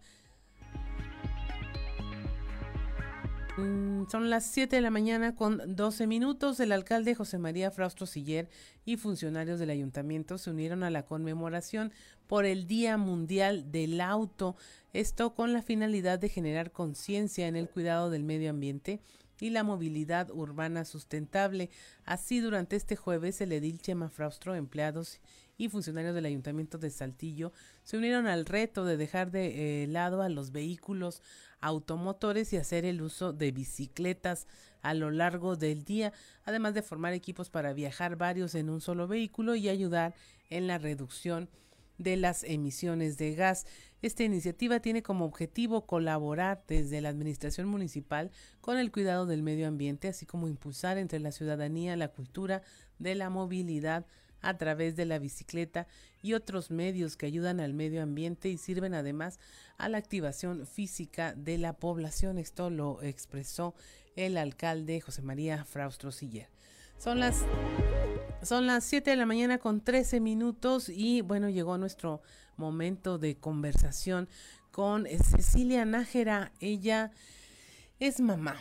[4.10, 6.60] son las 7 de la mañana con 12 minutos.
[6.60, 8.50] El alcalde José María Fraustro Siller
[8.84, 11.92] y funcionarios del ayuntamiento se unieron a la conmemoración
[12.26, 14.56] por el Día Mundial del Auto.
[14.94, 19.00] Esto con la finalidad de generar conciencia en el cuidado del medio ambiente
[19.40, 21.70] y la movilidad urbana sustentable.
[22.04, 25.20] Así, durante este jueves, el edil Chema Fraustro, empleados
[25.60, 27.52] y funcionarios del Ayuntamiento de Saltillo
[27.84, 31.22] se unieron al reto de dejar de eh, lado a los vehículos
[31.60, 34.48] automotores y hacer el uso de bicicletas
[34.82, 36.14] a lo largo del día,
[36.46, 40.16] además de formar equipos para viajar varios en un solo vehículo y ayudar
[40.50, 41.50] en la reducción
[41.98, 43.66] de las emisiones de gas.
[44.02, 48.32] Esta iniciativa tiene como objetivo colaborar desde la Administración Municipal
[48.62, 52.62] con el cuidado del medio ambiente, así como impulsar entre la ciudadanía la cultura
[52.98, 54.06] de la movilidad
[54.42, 55.88] a través de la bicicleta
[56.22, 59.40] y otros medios que ayudan al medio ambiente y sirven además
[59.78, 62.38] a la activación física de la población.
[62.38, 63.76] Esto lo expresó
[64.16, 66.50] el alcalde José María Fraustro Siller.
[66.98, 67.46] Son las
[68.42, 72.22] son las 7 de la mañana con 13 minutos y bueno, llegó nuestro
[72.56, 74.30] momento de conversación
[74.72, 76.54] con Cecilia Nájera.
[76.62, 77.12] Ella
[78.00, 78.56] es mamá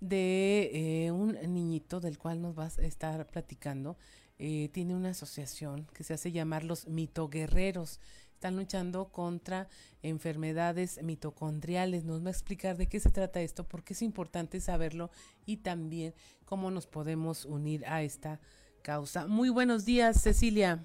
[0.00, 0.70] de
[1.06, 3.96] eh, un niñito del cual nos vas a estar platicando.
[4.44, 8.00] Eh, tiene una asociación que se hace llamar los mitoguerreros.
[8.34, 9.68] Están luchando contra
[10.02, 12.02] enfermedades mitocondriales.
[12.02, 15.12] Nos va a explicar de qué se trata esto, por qué es importante saberlo
[15.46, 16.12] y también
[16.44, 18.40] cómo nos podemos unir a esta
[18.82, 19.28] causa.
[19.28, 20.84] Muy buenos días, Cecilia.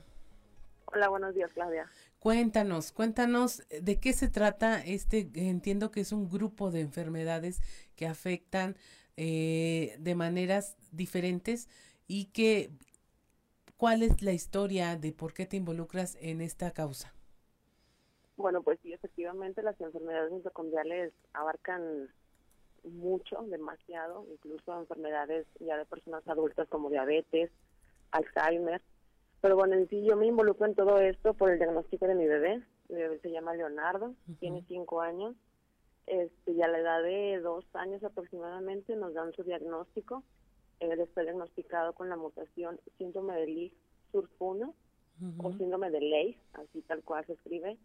[0.85, 1.89] Hola, buenos días, Claudia.
[2.19, 7.59] Cuéntanos, cuéntanos de qué se trata este, entiendo que es un grupo de enfermedades
[7.95, 8.77] que afectan
[9.15, 11.69] eh, de maneras diferentes
[12.07, 12.69] y que
[13.77, 17.13] ¿Cuál es la historia de por qué te involucras en esta causa?
[18.35, 22.09] Bueno, pues sí, efectivamente las enfermedades mitocondriales abarcan
[22.83, 27.51] mucho, demasiado, incluso enfermedades ya de personas adultas como diabetes,
[28.09, 28.81] Alzheimer.
[29.41, 32.25] Pero bueno, en sí yo me involucro en todo esto por el diagnóstico de mi
[32.25, 32.63] bebé.
[32.89, 35.35] Mi bebé se llama Leonardo, tiene cinco años.
[36.07, 40.23] Este, y a la edad de dos años aproximadamente nos dan su diagnóstico
[40.79, 43.73] él está diagnosticado con la mutación síndrome de Lee
[44.11, 44.73] surf 1
[45.39, 47.77] o síndrome de Leigh, así tal cual se escribe.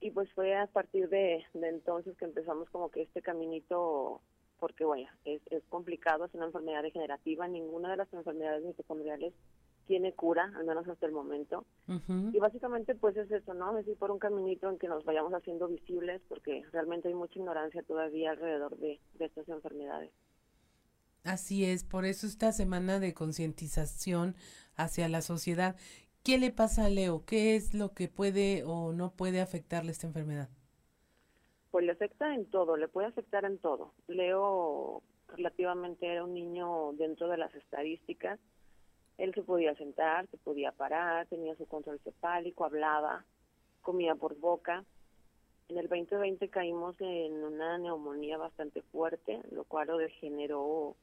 [0.00, 4.20] Y pues fue a partir de, entonces que empezamos como que este caminito,
[4.58, 9.34] porque bueno, es, es complicado, es una enfermedad degenerativa, ninguna de las enfermedades mitocondriales
[9.86, 11.64] tiene cura, al menos hasta el momento.
[12.32, 13.76] Y básicamente pues es eso, ¿no?
[13.76, 17.38] Es ir por un caminito en que nos vayamos haciendo visibles, porque realmente hay mucha
[17.38, 20.12] ignorancia todavía alrededor de estas enfermedades.
[21.24, 24.36] Así es, por eso esta semana de concientización
[24.76, 25.76] hacia la sociedad.
[26.24, 27.24] ¿Qué le pasa a Leo?
[27.24, 30.48] ¿Qué es lo que puede o no puede afectarle esta enfermedad?
[31.70, 33.94] Pues le afecta en todo, le puede afectar en todo.
[34.08, 38.38] Leo relativamente era un niño dentro de las estadísticas.
[39.18, 43.24] Él se podía sentar, se podía parar, tenía su control cefálico, hablaba,
[43.82, 44.84] comía por boca.
[45.68, 50.96] En el 2020 caímos en una neumonía bastante fuerte, lo cual lo degeneró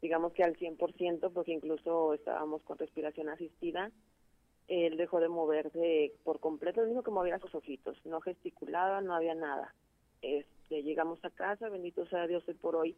[0.00, 3.90] digamos que al 100%, porque incluso estábamos con respiración asistida,
[4.68, 9.14] él dejó de moverse por completo, lo único que movía sus ojitos, no gesticulaba, no
[9.14, 9.74] había nada.
[10.22, 12.96] Este, llegamos a casa, bendito sea Dios hoy por hoy,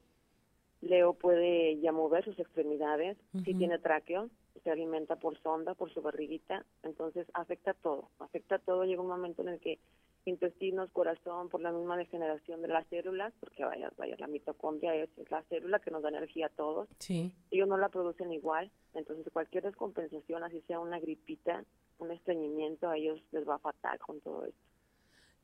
[0.82, 4.28] Leo puede ya mover sus extremidades, si tiene tráqueo,
[4.64, 9.42] se alimenta por sonda, por su barriguita, entonces afecta todo, afecta todo, llega un momento
[9.42, 9.78] en el que
[10.24, 15.10] intestinos, corazón, por la misma degeneración de las células, porque vaya, vaya, la mitocondria es,
[15.30, 16.88] la célula que nos da energía a todos.
[16.98, 17.34] Sí.
[17.50, 21.64] Ellos no la producen igual, entonces cualquier descompensación, así sea una gripita,
[21.98, 24.60] un estreñimiento, a ellos les va a fatal con todo esto.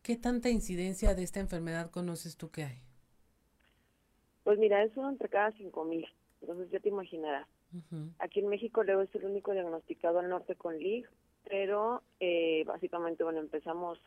[0.03, 2.83] ¿Qué tanta incidencia de esta enfermedad conoces tú que hay?
[4.45, 6.07] Pues mira, es uno entre cada cinco mil,
[6.41, 7.47] entonces ya te imaginarás.
[8.19, 11.07] Aquí en México Leo es el único diagnosticado al norte con LIG,
[11.45, 13.99] pero eh, básicamente, bueno, empezamos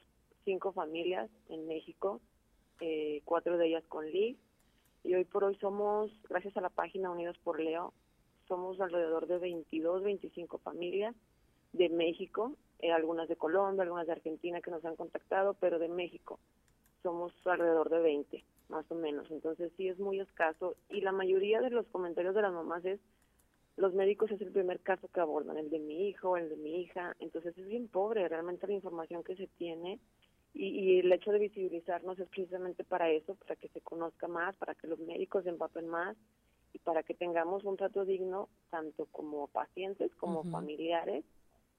[0.44, 2.22] cinco familias en México,
[2.80, 4.38] eh, cuatro de ellas con LIG,
[5.04, 7.94] y hoy por hoy somos, gracias a la página Unidos por Leo,
[8.48, 11.16] somos alrededor de 22, 25 familias
[11.74, 15.88] de México, eh, algunas de Colombia, algunas de Argentina que nos han contactado, pero de
[15.88, 16.40] México
[17.02, 19.30] somos alrededor de 20, más o menos.
[19.32, 23.00] Entonces sí es muy escaso y la mayoría de los comentarios de las mamás es,
[23.78, 26.82] los médicos es el primer caso que abordan, el de mi hijo, el de mi
[26.82, 27.16] hija.
[27.20, 30.00] Entonces es bien pobre realmente la información que se tiene
[30.54, 34.76] y, el hecho de visibilizarnos es precisamente para eso, para que se conozca más, para
[34.76, 36.18] que los médicos se empapen más
[36.74, 41.26] y para que tengamos un trato digno tanto como pacientes como familiares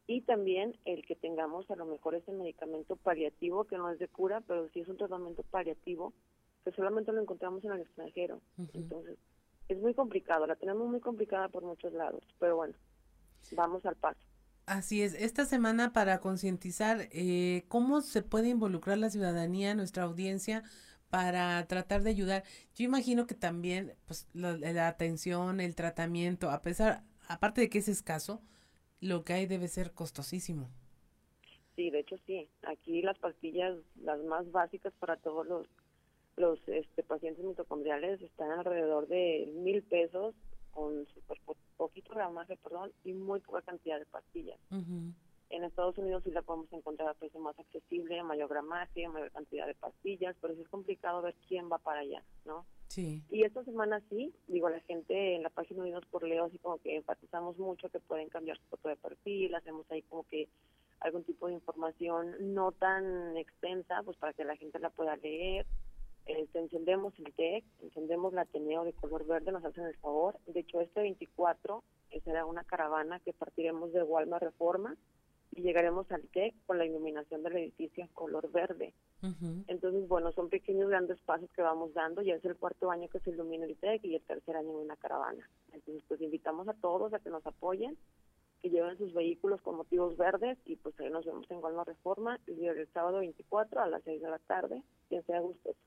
[0.06, 4.08] y también el que tengamos a lo mejor ese medicamento paliativo que no es de
[4.08, 6.12] cura, pero sí es un tratamiento paliativo
[6.64, 8.40] que solamente lo encontramos en el extranjero.
[8.74, 9.18] Entonces,
[9.68, 12.74] es muy complicado, la tenemos muy complicada por muchos lados, pero bueno,
[13.52, 14.20] vamos al paso.
[14.66, 20.62] Así es, esta semana para concientizar eh, cómo se puede involucrar la ciudadanía, nuestra audiencia,
[21.10, 22.44] para tratar de ayudar.
[22.74, 27.78] Yo imagino que también, pues, la, la, atención, el tratamiento, a pesar, aparte de que
[27.78, 28.40] es escaso,
[29.00, 30.70] lo que hay debe ser costosísimo.
[31.74, 32.48] Sí, de hecho sí.
[32.62, 35.66] Aquí las pastillas, las más básicas para todos los
[36.36, 40.34] los este, pacientes mitocondriales están alrededor de mil pesos
[40.72, 41.38] con super
[41.76, 44.58] poquito gramaje, perdón, y muy poca cantidad de pastillas.
[45.50, 49.66] En Estados Unidos sí la podemos encontrar a precio más accesible, mayor gramaje, mayor cantidad
[49.66, 52.64] de pastillas, pero sí es complicado ver quién va para allá, ¿no?
[52.88, 53.22] Sí.
[53.30, 56.78] Y esta semana sí, digo, la gente en la página Unidos por Leo, así como
[56.78, 60.48] que enfatizamos mucho que pueden cambiar su foto de perfil, hacemos ahí como que
[61.00, 65.66] algún tipo de información no tan extensa, pues para que la gente la pueda leer
[66.26, 70.38] este, encendemos el TEC, encendemos la Ateneo de color verde, nos hacen el favor.
[70.46, 71.82] De hecho, este 24
[72.24, 74.96] será una caravana que partiremos de Walmart Reforma
[75.54, 78.94] y llegaremos al TEC con la iluminación del edificio en color verde.
[79.68, 82.22] Entonces, bueno, son pequeños grandes pasos que vamos dando.
[82.22, 84.96] Ya es el cuarto año que se ilumina el TEC y el tercer año una
[84.96, 85.48] caravana.
[85.72, 87.96] Entonces, pues invitamos a todos a que nos apoyen,
[88.60, 92.40] que lleven sus vehículos con motivos verdes y pues ahí nos vemos en Walmart Reforma
[92.46, 94.82] el, el sábado 24 a las 6 de la tarde.
[95.08, 95.78] Quien sea gustoso.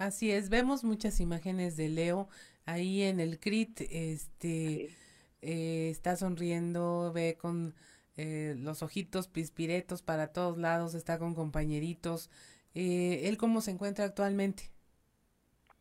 [0.00, 2.26] Así es, vemos muchas imágenes de Leo
[2.64, 4.96] ahí en el CRIT, este,
[5.42, 7.74] eh, está sonriendo, ve con
[8.16, 12.30] eh, los ojitos pispiretos para todos lados, está con compañeritos.
[12.74, 14.70] Eh, ¿Él cómo se encuentra actualmente?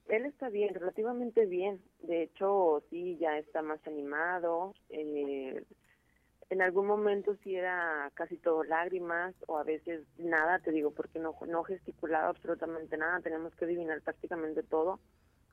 [0.09, 1.82] Él está bien, relativamente bien.
[2.01, 4.76] De hecho, sí, ya está más animado.
[4.89, 5.63] Eh,
[6.50, 11.20] en algún momento sí era casi todo lágrimas o a veces nada, te digo, porque
[11.20, 15.00] no, no gesticulaba absolutamente nada, tenemos que adivinar prácticamente todo.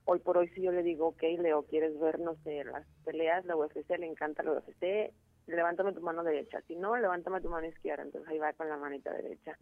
[0.07, 3.45] Hoy por hoy si yo le digo, ok, Leo, ¿quieres ver, no sé, las peleas,
[3.45, 5.13] la UFC, le encanta la UFC,
[5.47, 8.77] levántame tu mano derecha, si no, levántame tu mano izquierda, entonces ahí va con la
[8.77, 9.57] manita derecha.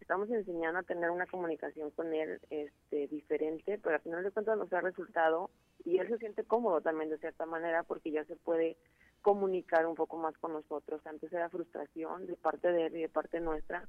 [0.00, 4.56] Estamos enseñando a tener una comunicación con él este, diferente, pero al final de cuentas
[4.56, 5.50] nos ha resultado
[5.84, 8.76] y él se siente cómodo también de cierta manera porque ya se puede
[9.22, 11.06] comunicar un poco más con nosotros.
[11.06, 13.88] Antes era frustración de parte de él y de parte nuestra,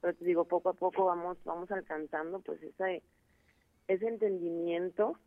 [0.00, 3.02] pero te digo, poco a poco vamos vamos alcanzando pues ese,
[3.88, 5.18] ese entendimiento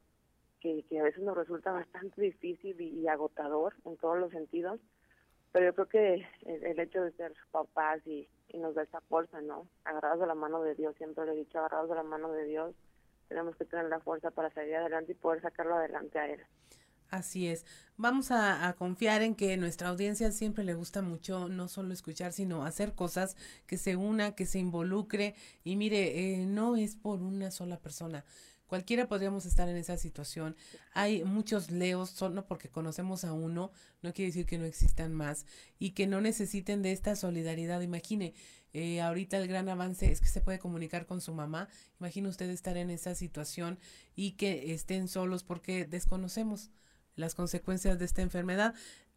[0.59, 4.79] que, que a veces nos resulta bastante difícil y, agotador en todos los sentidos,
[5.51, 9.41] pero yo creo que el, hecho de ser papás y, y nos da esa fuerza,
[9.41, 9.67] ¿no?
[9.83, 12.45] Agarrados de la mano de Dios, siempre le he dicho, agarrados de la mano de
[12.45, 12.75] Dios,
[13.27, 16.41] tenemos que tener la fuerza para salir adelante y poder sacarlo adelante a él.
[17.11, 17.65] Así es.
[17.97, 22.65] Vamos a, confiar en que nuestra audiencia siempre le gusta mucho no solo escuchar, sino
[22.65, 23.35] hacer cosas
[23.67, 25.35] que se una, que se involucre.
[25.65, 28.23] Y mire, eh, no es por una sola persona.
[28.65, 30.55] Cualquiera podríamos estar en esa situación.
[30.93, 35.45] Hay muchos leos, solo porque conocemos a uno, no quiere decir que no existan más
[35.77, 37.81] y que no necesiten de esta solidaridad.
[37.81, 38.33] Imagine,
[38.71, 41.67] eh, ahorita el gran avance es que se puede comunicar con su mamá.
[41.99, 43.77] Imagine usted estar en esa situación
[44.15, 46.71] y que estén solos porque desconocemos
[47.15, 48.73] las consecuencias de esta enfermedad.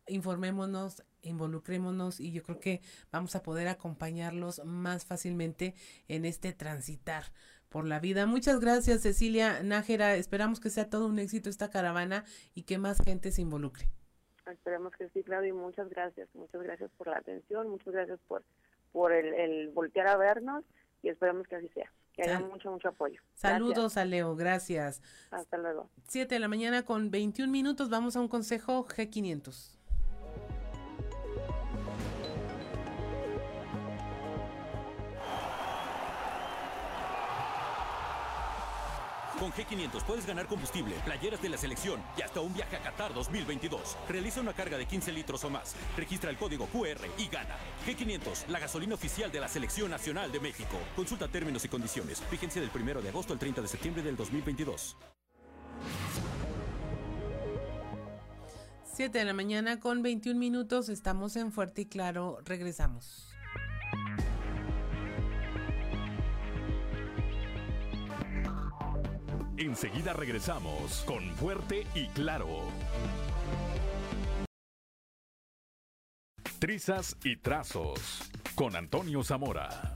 [0.07, 5.75] Informémonos, involucrémonos y yo creo que vamos a poder acompañarlos más fácilmente
[6.09, 7.25] en este transitar
[7.71, 8.27] por la vida.
[8.27, 10.15] Muchas gracias, Cecilia Nájera.
[10.15, 12.25] Esperamos que sea todo un éxito esta caravana
[12.55, 13.89] y que más gente se involucre.
[14.47, 16.29] Esperemos que sí, Claudio, y muchas gracias.
[16.35, 18.45] Muchas gracias por la atención, muchas gracias por,
[18.93, 20.65] por el, el voltear a vernos
[21.03, 23.21] y esperemos que así sea, que haya mucho, mucho apoyo.
[23.35, 25.03] Saludos a Leo, gracias.
[25.31, 25.91] Hasta luego.
[26.09, 29.74] Siete de la mañana con 21 minutos, vamos a un consejo G500.
[39.45, 43.13] Con G500 puedes ganar combustible, playeras de la selección y hasta un viaje a Qatar
[43.13, 43.99] 2022.
[44.09, 45.77] Realiza una carga de 15 litros o más.
[45.99, 47.55] Registra el código QR y gana.
[47.87, 50.79] G500, la gasolina oficial de la Selección Nacional de México.
[50.97, 52.23] Consulta términos y condiciones.
[52.31, 54.97] Vigencia del 1 de agosto al 30 de septiembre del 2022.
[58.95, 60.89] 7 de la mañana con 21 minutos.
[60.89, 62.39] Estamos en Fuerte y Claro.
[62.47, 63.34] Regresamos.
[69.57, 72.49] Enseguida regresamos con Fuerte y Claro.
[76.59, 78.23] Trizas y Trazos
[78.57, 79.93] con Antonio Zamora.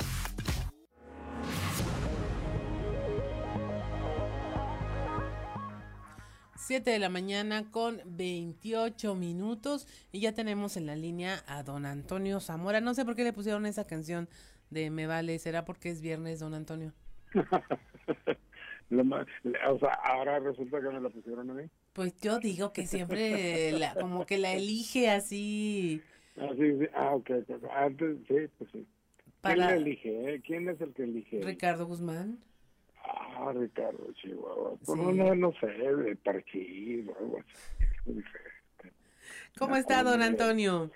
[6.54, 11.84] Siete de la mañana con 28 minutos y ya tenemos en la línea a don
[11.84, 12.80] Antonio Zamora.
[12.80, 14.28] No sé por qué le pusieron esa canción
[14.70, 15.36] de Me Vale.
[15.40, 16.92] ¿Será porque es viernes, don Antonio?
[18.90, 21.64] o sea, ahora resulta que me la pusieron a mí.
[21.92, 26.02] Pues yo digo que siempre la, como que la elige así.
[26.36, 27.30] Ah, sí, Ah, ok.
[27.74, 28.86] Antes, sí, pues sí.
[29.42, 30.34] ¿Quién la elige?
[30.34, 30.42] Eh?
[30.44, 31.40] ¿Quién es el que elige?
[31.42, 32.38] Ricardo Guzmán.
[33.04, 34.76] Ah, Ricardo Chihuahua.
[34.84, 38.22] Pues no, no, sé, de Parchís o algo así.
[39.58, 40.90] ¿Cómo está, don Antonio?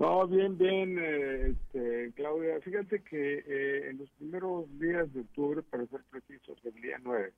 [0.00, 2.58] No, bien, bien, eh, este, Claudia.
[2.62, 7.30] Fíjate que eh, en los primeros días de octubre, para ser precisos, el día 9,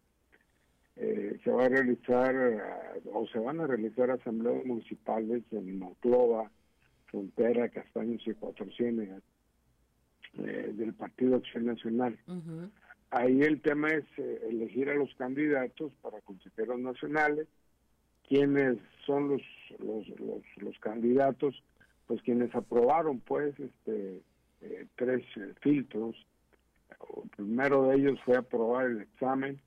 [0.94, 2.32] eh, se va a realizar
[3.12, 6.52] o se van a realizar asambleas municipales en Monclova,
[7.06, 9.24] Frontera, Castaños y Cuatro Ciénegas
[10.34, 12.16] del Partido Acción Nacional.
[13.10, 17.48] Ahí el tema es elegir a los candidatos para consejeros nacionales,
[18.28, 19.42] quiénes son los,
[19.80, 21.60] los, los, los candidatos
[22.06, 24.22] pues quienes aprobaron pues este
[24.62, 26.14] eh, tres eh, filtros.
[27.16, 29.60] El primero de ellos fue aprobar el examen.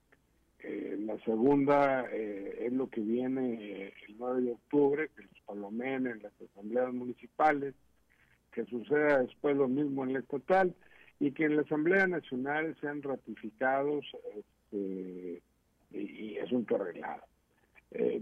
[0.60, 6.24] Eh, la segunda es lo que viene el 9 de octubre que los palomen en
[6.24, 7.76] las asambleas municipales
[8.52, 10.74] que suceda después lo mismo en la estatal
[11.20, 14.06] y que en la asamblea nacional sean ratificados
[14.38, 15.42] este,
[15.92, 17.24] y, es un arreglado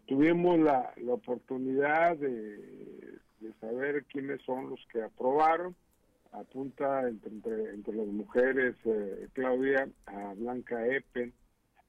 [0.07, 5.75] tuvimos la, la oportunidad de de saber quiénes son los que aprobaron.
[6.31, 11.31] Apunta entre, entre, las mujeres, eh, Claudia, a Blanca Epen,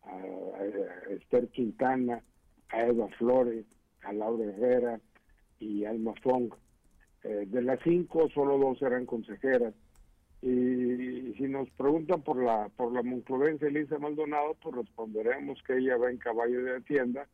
[0.02, 0.18] a,
[1.10, 2.22] Esther Quintana,
[2.68, 3.64] a Eva Flores,
[4.02, 5.00] a Laura Herrera
[5.60, 6.52] y Alma Fong.
[7.22, 9.72] Eh, de las cinco, solo dos eran consejeras.
[10.42, 15.96] Y, si nos preguntan por la por la monclovense Elisa Maldonado, pues responderemos que ella
[15.96, 17.26] va en caballo de tienda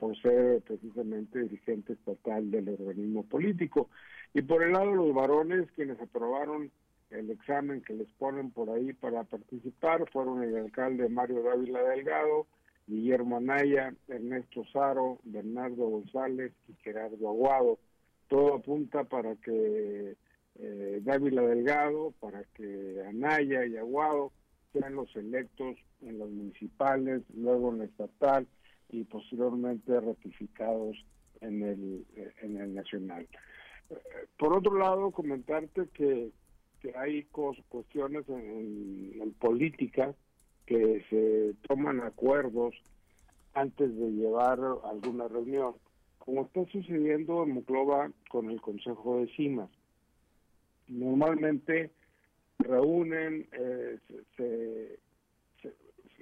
[0.00, 3.90] por ser precisamente dirigente estatal del organismo político.
[4.32, 6.70] Y por el lado de los varones, quienes aprobaron
[7.10, 12.46] el examen que les ponen por ahí para participar, fueron el alcalde Mario Dávila Delgado,
[12.86, 17.78] Guillermo Anaya, Ernesto Saro, Bernardo González y Gerardo Aguado.
[18.28, 20.16] Todo apunta para que
[20.58, 24.32] eh, Dávila Delgado, para que Anaya y Aguado
[24.72, 28.46] sean los electos en las municipales, luego en la estatal
[28.92, 30.96] y posteriormente ratificados
[31.40, 32.06] en el,
[32.42, 33.26] en el nacional.
[34.38, 36.30] Por otro lado, comentarte que,
[36.80, 40.14] que hay cuestiones en, política
[40.66, 42.74] que se toman acuerdos
[43.54, 45.74] antes de llevar alguna reunión,
[46.18, 49.70] como está sucediendo en Muclova con el Consejo de Cimas.
[50.88, 51.90] Normalmente
[52.58, 53.98] reúnen, eh,
[54.36, 54.98] se,
[55.62, 55.74] se,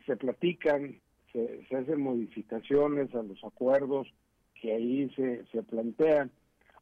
[0.07, 1.01] se, platican
[1.33, 4.09] se, hacen modificaciones a los acuerdos
[4.55, 6.31] que ahí se, se plantean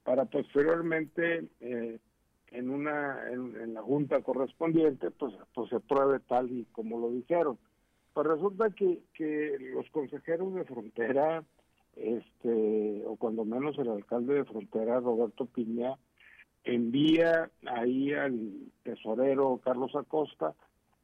[0.04, 1.98] para posteriormente eh,
[2.52, 7.58] en una en, la junta correspondiente pues pues se pruebe tal y como lo dijeron.
[8.14, 11.44] Pues resulta que, que los consejeros de frontera
[11.96, 15.96] este o cuando menos el alcalde de frontera Roberto Piña
[16.64, 20.54] envía ahí al tesorero Carlos Acosta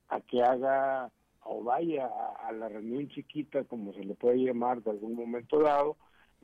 [0.08, 1.10] a que haga
[1.44, 2.08] o vaya
[2.46, 5.96] a, la reunión chiquita, como se le puede llamar de algún momento dado,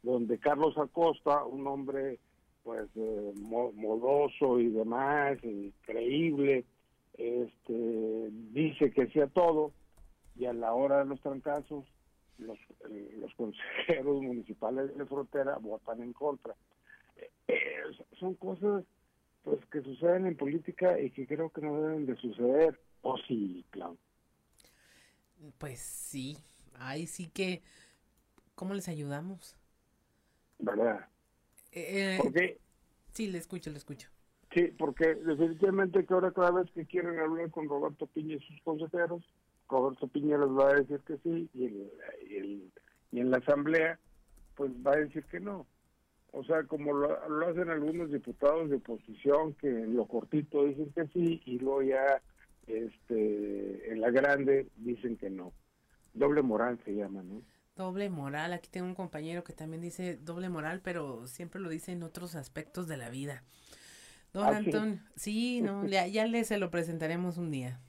[0.03, 2.19] donde Carlos Acosta, un hombre
[2.63, 6.65] pues eh, modoso y demás, increíble,
[7.15, 9.73] este, dice que sea todo,
[10.37, 11.85] y a la hora de los trancazos,
[12.39, 12.59] los,
[12.91, 16.55] eh, los consejeros municipales de frontera votan en contra.
[17.49, 17.59] Eh,
[18.21, 18.85] son cosas
[19.43, 23.65] pues que suceden en política y que creo que no deben de suceder ¿O sí,
[23.71, 23.99] Claudia?
[25.59, 26.39] Pues sí,
[26.75, 27.63] ahí sí que,
[28.55, 29.57] ¿cómo les ayudamos?
[30.59, 31.07] ¿Verdad?
[31.73, 32.59] Eh, ¿Por qué?
[33.13, 34.09] Sí, le escucho, le escucho.
[34.53, 38.61] Sí, porque definitivamente que ahora cada vez que quieren hablar con Roberto Piña y sus
[38.63, 39.23] consejeros,
[39.69, 41.93] Roberto Piña les va a decir que sí y, el,
[42.29, 42.73] y, el,
[43.13, 43.99] y en la asamblea
[44.55, 45.67] pues va a decir que no.
[46.33, 50.93] O sea, como lo, lo, hacen algunos diputados de oposición que en lo cortito dicen
[50.93, 52.21] que sí y luego ya
[52.69, 55.53] este en la grande dicen que no.
[56.15, 57.43] Doble moral se llama, ¿no?
[57.77, 58.53] Doble moral.
[58.53, 62.35] Aquí tengo un compañero que también dice doble moral, pero siempre lo dice en otros
[62.35, 63.45] aspectos de la vida.
[64.33, 67.81] Don ¿Ah, Antonio, sí, no, ya, ya le se lo presentaremos un día.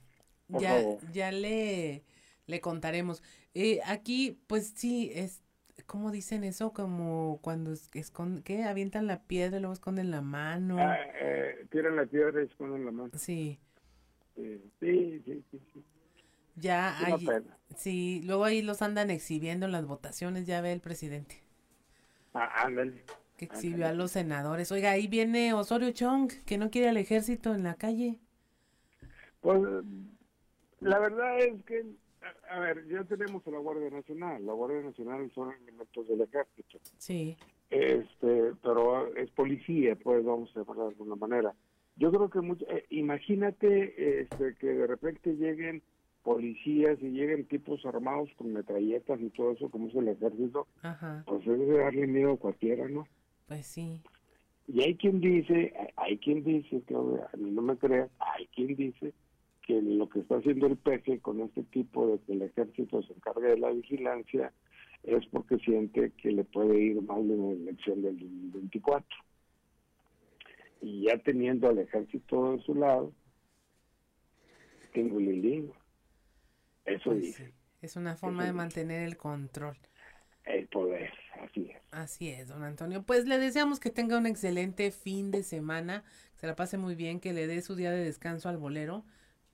[0.48, 0.98] Por ya, favor.
[1.12, 2.04] ya le,
[2.46, 3.22] le contaremos.
[3.54, 5.42] Eh, aquí, pues sí, es,
[5.86, 6.72] ¿cómo dicen eso?
[6.72, 8.64] Como cuando es, esconden, ¿qué?
[8.64, 10.76] Avientan la piedra y luego esconden la mano.
[10.78, 13.10] Ah, eh, tiran la piedra y esconden la mano.
[13.14, 13.58] Sí.
[14.40, 15.44] Sí, sí, sí.
[15.50, 15.84] sí, sí.
[16.56, 17.58] Ya Una hay, pena.
[17.76, 21.42] sí, luego ahí los andan exhibiendo en las votaciones, ya ve el presidente,
[22.34, 23.04] Ah, ándale.
[23.36, 24.70] que exhibió a los senadores.
[24.72, 28.18] Oiga, ahí viene Osorio Chong, que no quiere al ejército en la calle.
[29.40, 29.60] Pues
[30.80, 31.84] la verdad es que,
[32.50, 34.44] a, a ver, ya tenemos a la Guardia Nacional.
[34.44, 36.78] La Guardia Nacional son elementos del ejército.
[36.98, 37.36] Sí.
[37.70, 41.54] Este, pero es policía, pues vamos a llamarlo de alguna manera.
[42.00, 45.82] Yo creo que mucho, eh, imagínate este, que de repente lleguen
[46.22, 51.22] policías y lleguen tipos armados con metralletas y todo eso, como es el ejército, Ajá,
[51.26, 53.06] pues es de darle miedo a cualquiera, ¿no?
[53.46, 54.00] pues sí.
[54.66, 58.76] Y hay quien dice, hay quien dice, que a mí no me creas, hay quien
[58.76, 59.12] dice
[59.66, 63.12] que lo que está haciendo el peje con este tipo de que el ejército se
[63.12, 64.54] encargue de la vigilancia
[65.02, 69.06] es porque siente que le puede ir mal en la elección del 24.
[70.80, 73.12] Y ya teniendo al ejército de su lado,
[74.92, 75.72] tengo el.
[76.84, 77.52] Eso Pues dice,
[77.82, 79.76] Es una forma de mantener el control.
[80.44, 81.12] el poder,
[81.42, 81.76] así es.
[81.92, 83.02] Así es, don Antonio.
[83.02, 86.02] Pues le deseamos que tenga un excelente fin de semana,
[86.32, 89.04] que se la pase muy bien, que le dé su día de descanso al bolero,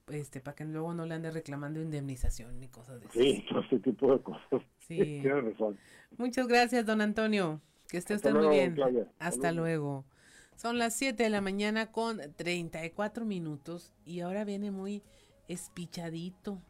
[0.08, 3.08] este, para que luego no le ande reclamando indemnización ni cosas de.
[3.10, 4.62] Sí, todo ese tipo de cosas.
[4.78, 4.96] Sí.
[5.22, 5.76] Tienes razón.
[6.16, 7.60] Muchas gracias, don Antonio.
[7.88, 8.74] Que esté Hasta usted muy bien.
[8.74, 9.02] Claudia.
[9.18, 10.04] Hasta Hasta luego.
[10.56, 15.02] Son las 7 de la mañana con 34 minutos y ahora viene muy
[15.48, 16.62] espichadito,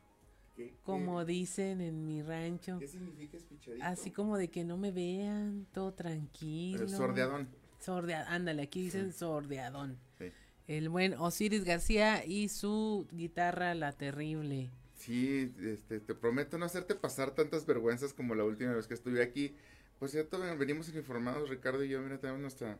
[0.82, 2.78] como dicen en mi rancho.
[2.80, 3.84] ¿Qué significa espichadito?
[3.84, 6.84] Así como de que no me vean, todo tranquilo.
[6.84, 7.48] Eh, sordeadón.
[7.78, 9.98] Sordea- ándale, aquí dicen sordeadón.
[10.18, 10.32] Sí.
[10.66, 14.70] El buen Osiris García y su guitarra La Terrible.
[14.94, 19.22] Sí, este, te prometo no hacerte pasar tantas vergüenzas como la última vez que estuve
[19.22, 19.54] aquí.
[20.00, 22.78] Pues ya todavía venimos informados, Ricardo y yo, mira, tenemos nuestra,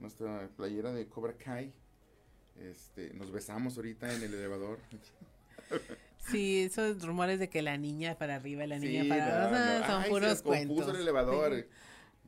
[0.00, 1.72] nuestra playera de Cobra Kai.
[2.58, 4.78] Este, nos besamos ahorita en el elevador.
[6.30, 9.56] Sí, esos rumores de que la niña para arriba y la niña Sí, para no,
[9.56, 9.86] abajo no.
[9.86, 10.94] son Ay, se puros descompuso cuentos.
[10.94, 11.54] el elevador.
[11.54, 11.64] Sí.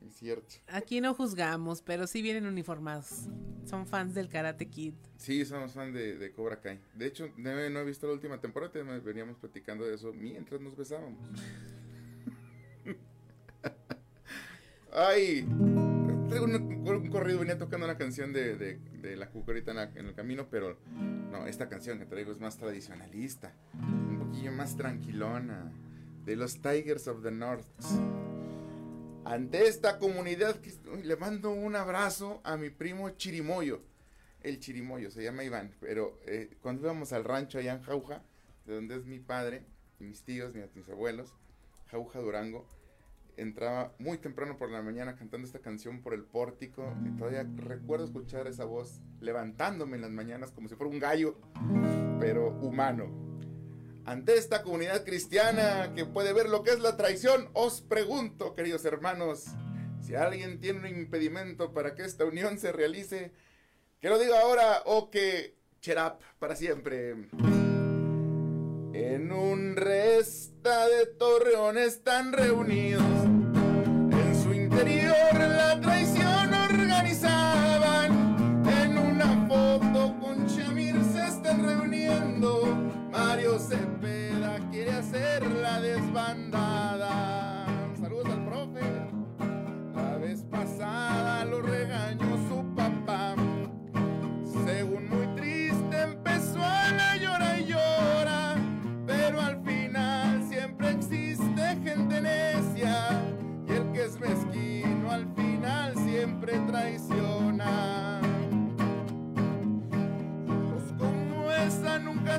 [0.07, 0.55] Es cierto.
[0.67, 3.27] Aquí no juzgamos, pero sí vienen uniformados.
[3.65, 4.93] Son fans del Karate Kid.
[5.17, 6.79] Sí, somos fan de, de Cobra Kai.
[6.95, 10.59] De hecho, no, no he visto la última temporada, te- veníamos platicando de eso mientras
[10.59, 11.19] nos besábamos.
[14.91, 15.47] Ay,
[16.33, 19.91] traigo un, un corrido, venía tocando una canción de, de, de la cucarita en, la-
[19.95, 20.77] en el camino, pero
[21.31, 25.71] no, esta canción que traigo es más tradicionalista, un poquillo más tranquilona,
[26.25, 27.65] de los Tigers of the North.
[29.25, 30.57] Ante esta comunidad,
[31.03, 33.81] le mando un abrazo a mi primo Chirimoyo.
[34.41, 38.21] El Chirimoyo, se llama Iván, pero eh, cuando íbamos al rancho allá en Jauja,
[38.65, 39.63] de donde es mi padre,
[39.99, 41.33] y mis tíos, mis, mis abuelos,
[41.91, 42.67] Jauja Durango,
[43.37, 48.05] entraba muy temprano por la mañana cantando esta canción por el pórtico y todavía recuerdo
[48.05, 51.39] escuchar esa voz levantándome en las mañanas como si fuera un gallo,
[52.19, 53.33] pero humano.
[54.05, 58.83] Ante esta comunidad cristiana que puede ver lo que es la traición, os pregunto, queridos
[58.83, 59.45] hermanos,
[60.01, 63.31] si alguien tiene un impedimento para que esta unión se realice,
[64.01, 67.15] que lo diga ahora o que cherap para siempre.
[68.93, 73.01] En un resta de Torreón están reunidos.
[73.23, 78.11] En su interior la traición organizaban.
[78.67, 82.65] En una foto con Chamir se están reuniendo.
[83.11, 87.32] Mario Cepeda quiere hacer la desbandada.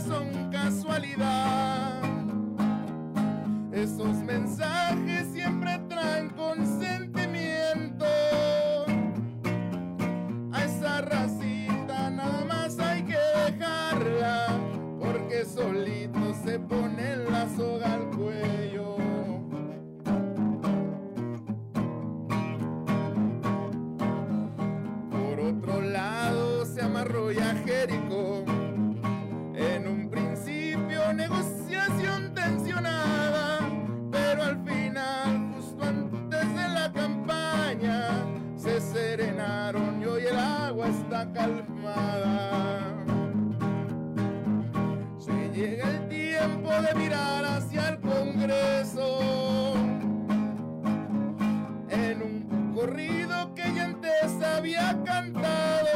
[0.06, 2.02] Son casualidad.
[3.72, 8.05] Esos mensajes siempre traen consentimiento.
[10.52, 14.59] A esa racita nada más hay que dejarla,
[15.01, 18.97] porque solito se pone la soga al cuello.
[25.10, 27.32] Por otro lado se amarró
[41.32, 42.94] calmada.
[45.18, 49.74] Se llega el tiempo de mirar hacia el Congreso
[51.88, 55.90] en un corrido que ya antes había cantado.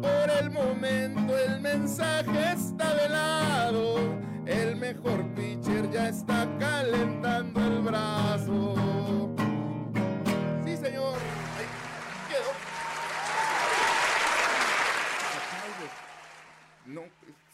[0.00, 3.96] Por el momento el mensaje está velado,
[4.46, 8.87] el mejor pitcher ya está calentando el brazo.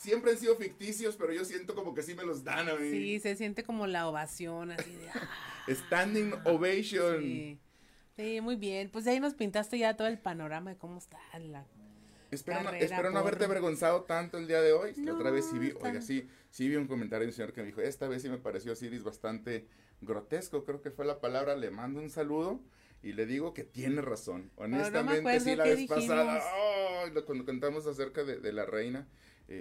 [0.05, 2.91] Siempre han sido ficticios, pero yo siento como que sí me los dan a mí.
[2.91, 5.09] Sí, se siente como la ovación, así de...
[5.11, 5.29] ah,
[5.69, 7.21] Standing ovation.
[7.21, 7.59] sí.
[8.17, 8.91] Sí, muy bien.
[8.91, 11.65] Pues de ahí nos pintaste ya todo el panorama de cómo está la
[12.31, 14.95] Espero no, espero no haberte avergonzado tanto el día de hoy.
[15.05, 17.53] La otra No, vez sí vi, oiga, sí, sí vi un comentario de un señor
[17.53, 19.67] que me dijo, esta vez sí me pareció Osiris bastante
[20.01, 22.61] grotesco, creo que fue la palabra, le mando un saludo
[23.03, 24.51] y le digo que tiene razón.
[24.57, 27.13] Honestamente, acuerdo sí, la vez pasada, dijimos.
[27.13, 29.07] lo- cuando cantamos acerca de, de la reina,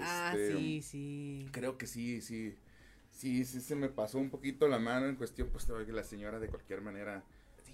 [0.01, 1.47] Ah, este, sí, sí.
[1.51, 2.55] creo que sí, sí,
[3.11, 6.39] sí, sí se me pasó un poquito la mano en cuestión, pues que la señora
[6.39, 7.23] de cualquier manera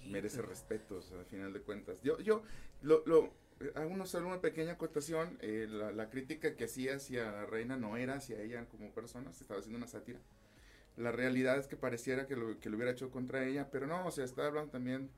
[0.08, 2.02] merece respetos al final de cuentas.
[2.02, 2.42] Yo, yo,
[2.82, 3.32] lo, lo,
[3.74, 7.76] hago una, solo una pequeña acotación, eh, la, la crítica que hacía hacia la reina
[7.76, 10.18] no era hacia ella como persona, se estaba haciendo una sátira.
[10.96, 14.06] La realidad es que pareciera que lo, que lo hubiera hecho contra ella, pero no,
[14.06, 15.10] o sea, está hablando también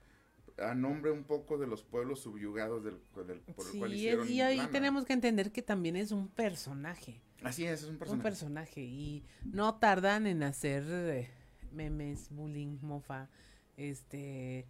[0.59, 4.29] a nombre un poco de los pueblos subyugados del, del- por el cual Sí, hicieron
[4.29, 7.21] y ahí tenemos que entender que también es un personaje.
[7.43, 8.17] Así es, es un personaje.
[8.19, 8.81] Un personaje.
[8.83, 11.31] Y no tardan en hacer eh,
[11.73, 13.29] memes, bullying, mofa,
[13.77, 14.67] este,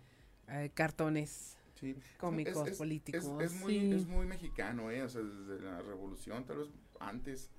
[0.48, 1.96] eh, cartones Sí.
[2.16, 3.24] cómicos, Es- es- políticos.
[3.40, 3.92] Es, es muy, sí.
[3.92, 5.02] es muy mexicano, ¿eh?
[5.02, 6.68] O sea, desde la revolución, tal vez
[7.00, 7.50] antes,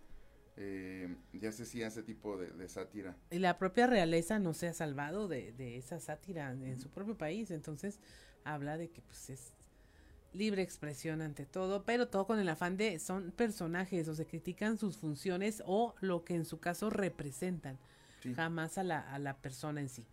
[0.58, 3.16] eh, ya se hacía ese tipo de, de sátira.
[3.32, 7.18] Y la propia realeza no se ha salvado de, de esa sátira en su propio
[7.18, 7.52] país.
[7.52, 8.00] Entonces,
[8.44, 9.54] habla de que pues es
[10.34, 14.78] libre expresión ante todo, pero todo con el afán de son personajes o se critican
[14.80, 17.78] sus funciones o lo que en su caso representan,
[18.22, 18.34] Sí.
[18.34, 20.06] jamás a la, a la persona en sí.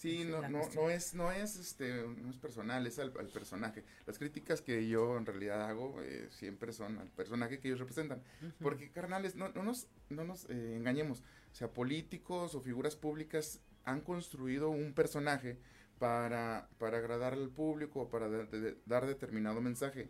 [0.00, 3.84] Sí, no, no, no es, no es, este, no es personal, es al, al personaje.
[4.06, 8.22] Las críticas que yo en realidad hago eh, siempre son al personaje que ellos representan.
[8.62, 11.20] Porque, carnales, no, no nos, no nos eh, engañemos.
[11.52, 15.58] O sea, políticos o figuras públicas han construido un personaje
[15.98, 20.08] para, para agradar al público o para de- de- dar determinado mensaje.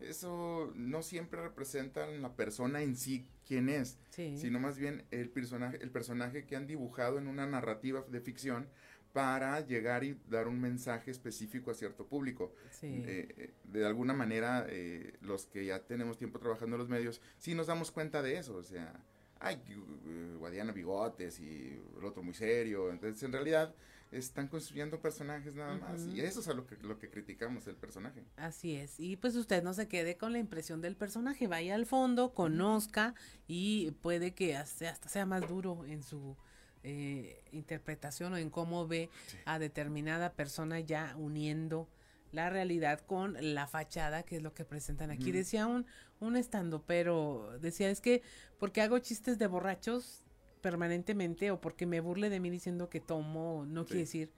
[0.00, 4.36] Eso no siempre representa la persona en sí quién es, Sí.
[4.38, 8.66] sino más bien el personaje, el personaje que han dibujado en una narrativa de ficción
[9.12, 12.52] para llegar y dar un mensaje específico a cierto público.
[12.70, 13.02] Sí.
[13.06, 17.20] Eh, eh, de alguna manera, eh, los que ya tenemos tiempo trabajando en los medios,
[17.38, 18.56] sí nos damos cuenta de eso.
[18.56, 19.02] O sea,
[19.40, 22.90] ay, eh, Guadiana Bigotes y el otro muy serio.
[22.90, 23.74] Entonces, en realidad,
[24.12, 26.06] están construyendo personajes nada más.
[26.06, 28.24] Y eso es a lo que, lo que criticamos del personaje.
[28.36, 28.98] Así es.
[28.98, 33.14] Y pues usted no se quede con la impresión del personaje, vaya al fondo, conozca
[33.46, 36.36] y puede que hasta hasta sea más duro en su
[36.82, 39.10] eh, interpretación o en cómo ve
[39.44, 41.88] a determinada persona ya uniendo
[42.32, 45.32] la realidad con la fachada, que es lo que presentan aquí.
[45.32, 45.86] Decía un,
[46.20, 48.22] un estando, pero decía, es que
[48.58, 50.24] porque hago chistes de borrachos
[50.60, 54.30] permanentemente o porque me burle de mí diciendo que tomo, no quiere decir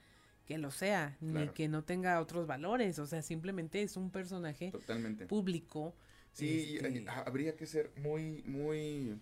[0.47, 4.71] que lo sea, ni que no tenga otros valores, o sea, simplemente es un personaje
[4.71, 5.27] Totalmente.
[5.27, 5.95] público.
[6.33, 9.21] Sí, este, habría que ser muy, muy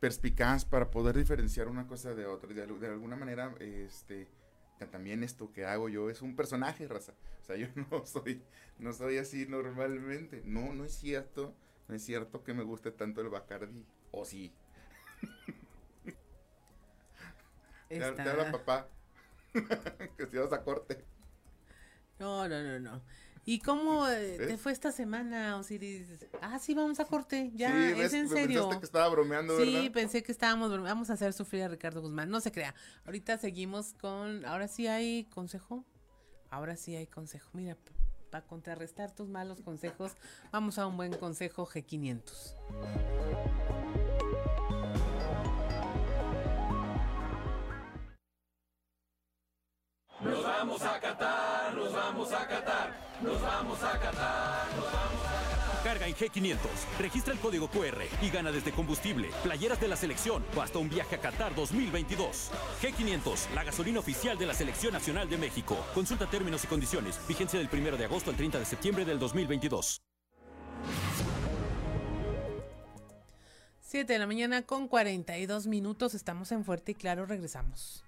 [0.00, 2.52] perspicaz para poder diferenciar una cosa de otra.
[2.52, 4.28] De, al- de alguna manera, este,
[4.90, 7.14] también esto que hago yo es un personaje, raza.
[7.42, 8.42] O sea, yo no soy,
[8.78, 10.42] no soy así normalmente.
[10.44, 11.54] No, no es cierto,
[11.88, 13.84] no es cierto que me guste tanto el Bacardi.
[14.12, 14.52] O sí.
[17.88, 18.88] Te, habla papá.
[20.16, 21.04] que si vas a corte.
[22.18, 23.02] No, no, no, no.
[23.48, 26.08] ¿Y cómo eh, te fue esta semana, Osiris?
[26.42, 28.54] Ah, sí, vamos a corte, ya, Sí, es ves, en serio.
[28.62, 29.92] pensaste que estaba bromeando, Sí, ¿verdad?
[29.92, 32.74] pensé que estábamos, brome- vamos a hacer sufrir a Ricardo Guzmán, no se crea.
[33.04, 35.84] Ahorita seguimos con, ahora sí hay consejo,
[36.50, 37.48] ahora sí hay consejo.
[37.52, 37.76] Mira,
[38.32, 40.12] para contrarrestar tus malos consejos,
[40.52, 42.56] vamos a un buen consejo G500.
[50.20, 55.50] Nos vamos a Qatar, nos vamos a Qatar, nos vamos a Qatar, nos vamos a
[55.50, 55.82] Qatar.
[55.84, 56.58] Carga en G500,
[56.98, 60.88] registra el código QR y gana desde combustible, playeras de la selección o hasta un
[60.88, 62.50] viaje a Qatar 2022.
[62.82, 65.76] G500, la gasolina oficial de la Selección Nacional de México.
[65.94, 67.20] Consulta términos y condiciones.
[67.28, 70.02] Vigencia del 1 de agosto al 30 de septiembre del 2022.
[73.80, 76.14] 7 de la mañana con 42 minutos.
[76.14, 77.24] Estamos en Fuerte y Claro.
[77.24, 78.05] Regresamos.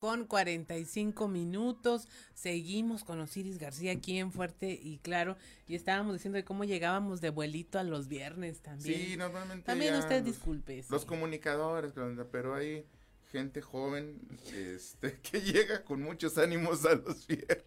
[0.00, 6.36] Con 45 minutos, seguimos con Osiris García aquí en Fuerte y Claro, y estábamos diciendo
[6.36, 9.00] de cómo llegábamos de vuelito a los viernes también.
[9.00, 9.64] Sí, normalmente.
[9.66, 10.84] También ya usted los- disculpe.
[10.88, 11.08] Los sí.
[11.08, 11.92] comunicadores,
[12.30, 12.86] pero hay
[13.32, 14.20] gente joven
[14.54, 17.58] este, que llega con muchos ánimos a los viernes.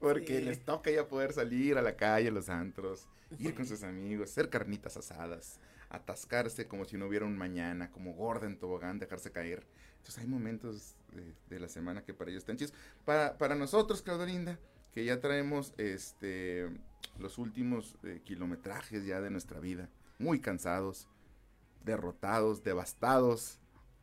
[0.00, 0.44] Porque Sí.
[0.44, 3.06] les toca ya poder salir a la calle, a los antros,
[3.38, 8.14] ir con sus amigos, hacer carnitas asadas, atascarse como si no hubiera un mañana, como
[8.14, 9.64] gorda en tobogán, dejarse caer.
[10.00, 12.74] Entonces hay momentos de, de la semana que para ellos están chidos.
[13.04, 14.58] Para, para nosotros, Claudolinda,
[14.92, 16.68] que ya traemos este
[17.18, 21.06] los últimos eh, kilometrajes ya de nuestra vida, muy cansados,
[21.84, 23.58] derrotados, devastados.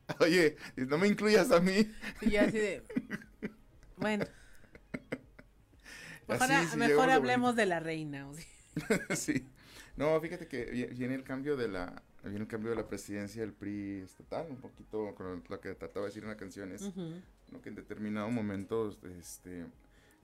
[0.19, 1.91] Oye, no me incluyas a mí.
[2.19, 2.83] Sí, ya así de.
[3.97, 4.25] Bueno.
[6.27, 8.27] Mejor, Así, sí, mejor llegamos de hablemos de la reina.
[8.27, 8.45] o sea.
[9.15, 9.47] sí.
[9.95, 13.41] No, fíjate que vi- viene el cambio de la viene el cambio de la presidencia
[13.41, 16.81] del PRI estatal, un poquito con lo que trataba de decir en la canción es
[17.61, 18.89] que en determinado momento
[19.19, 19.65] este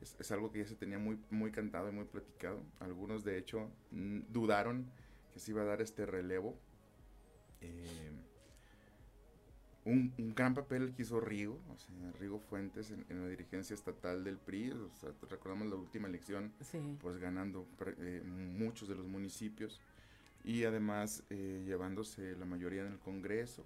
[0.01, 2.61] es, es algo que ya se tenía muy muy cantado y muy platicado.
[2.79, 4.85] Algunos de hecho dudaron
[5.33, 6.57] que se iba a dar este relevo.
[7.61, 8.11] Eh,
[9.85, 13.73] un, un gran papel que hizo Rigo, o sea, Rigo Fuentes en, en la dirigencia
[13.73, 16.79] estatal del PRI, o sea, recordamos la última elección, Sí.
[17.01, 17.67] pues ganando
[17.99, 19.81] eh, muchos de los municipios
[20.43, 23.63] y además eh, llevándose la mayoría en el Congreso.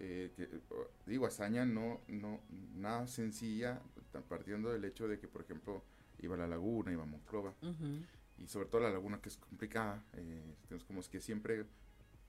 [0.00, 0.48] eh, que,
[1.06, 2.40] digo, hazaña no, no,
[2.76, 3.80] nada sencilla,
[4.28, 5.82] partiendo del hecho de que, por ejemplo,
[6.20, 7.52] iba a la laguna, iba a Monclova,
[8.38, 11.64] y sobre todo la laguna que es complicada, eh, entonces como es que siempre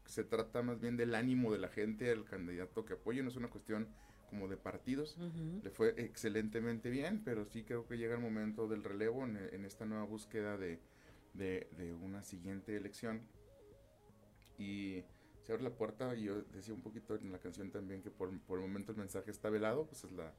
[0.06, 3.35] se trata más bien del ánimo de la gente al candidato que apoye, no es
[3.35, 3.88] una cuestión
[4.31, 5.18] como de partidos.
[5.64, 9.65] Le fue excelentemente bien, pero sí creo que llega el momento del relevo en, en
[9.65, 10.80] esta nueva búsqueda de,
[11.35, 13.22] de, de una siguiente elección.
[14.60, 15.03] Y
[15.41, 18.38] se abre la puerta, y yo decía un poquito en la canción también que por,
[18.41, 20.31] por el momento el mensaje está velado, pues es la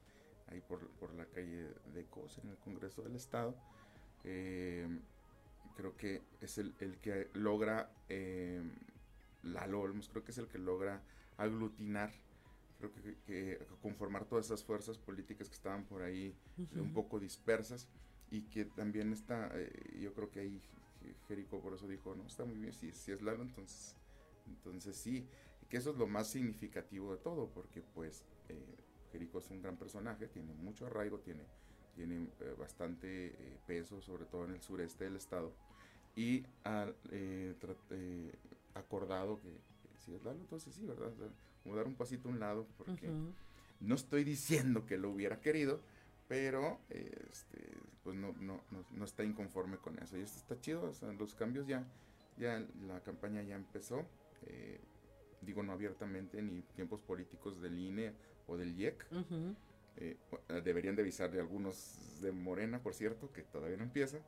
[0.48, 3.54] ahí por, por la calle de Cos, en el Congreso del Estado.
[4.24, 4.86] Eh,
[5.76, 8.62] creo que es el, el que logra, eh,
[9.42, 11.02] Lalo Olmos, creo que es el que logra
[11.38, 12.10] aglutinar,
[12.78, 16.80] creo que, que conformar todas esas fuerzas políticas que estaban por ahí Ujú.
[16.82, 17.88] un poco dispersas
[18.30, 20.60] y que también está, eh, yo creo que ahí
[21.00, 23.96] Je- Jerico por eso dijo, no, está muy bien, si, si es Lalo, entonces,
[24.50, 25.26] entonces sí,
[25.68, 28.76] que eso es lo más significativo de todo, porque pues eh,
[29.12, 31.44] Jerico es un gran personaje, tiene mucho arraigo, tiene,
[31.94, 35.52] tiene eh, bastante eh, peso, sobre todo en el sureste del estado,
[36.16, 37.54] y ha eh,
[38.74, 39.48] acordado que,
[40.04, 41.12] si es Lalo, entonces sí, ¿verdad?
[41.62, 43.10] Como dar un pasito a un lado, porque
[43.80, 45.80] no estoy diciendo que lo hubiera querido,
[46.28, 50.16] pero este, pues no, no, no, no está inconforme con eso.
[50.16, 51.84] Y esto está chido, o sea, los cambios ya,
[52.38, 54.06] ya la campaña ya empezó.
[54.46, 54.80] Eh,
[55.42, 58.12] digo no abiertamente ni tiempos políticos del INE
[58.46, 59.06] o del IEC.
[59.12, 59.54] Ujú.
[59.96, 64.18] Eh, bu- deberían de avisarle a algunos de Morena, por cierto, que todavía no empieza.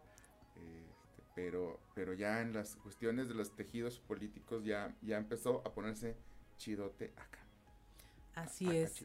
[0.57, 0.87] eh,
[1.35, 6.15] pero, pero ya en las cuestiones de los tejidos políticos ya, ya empezó a ponerse
[6.59, 7.39] chidote acá.
[8.35, 9.05] Así es.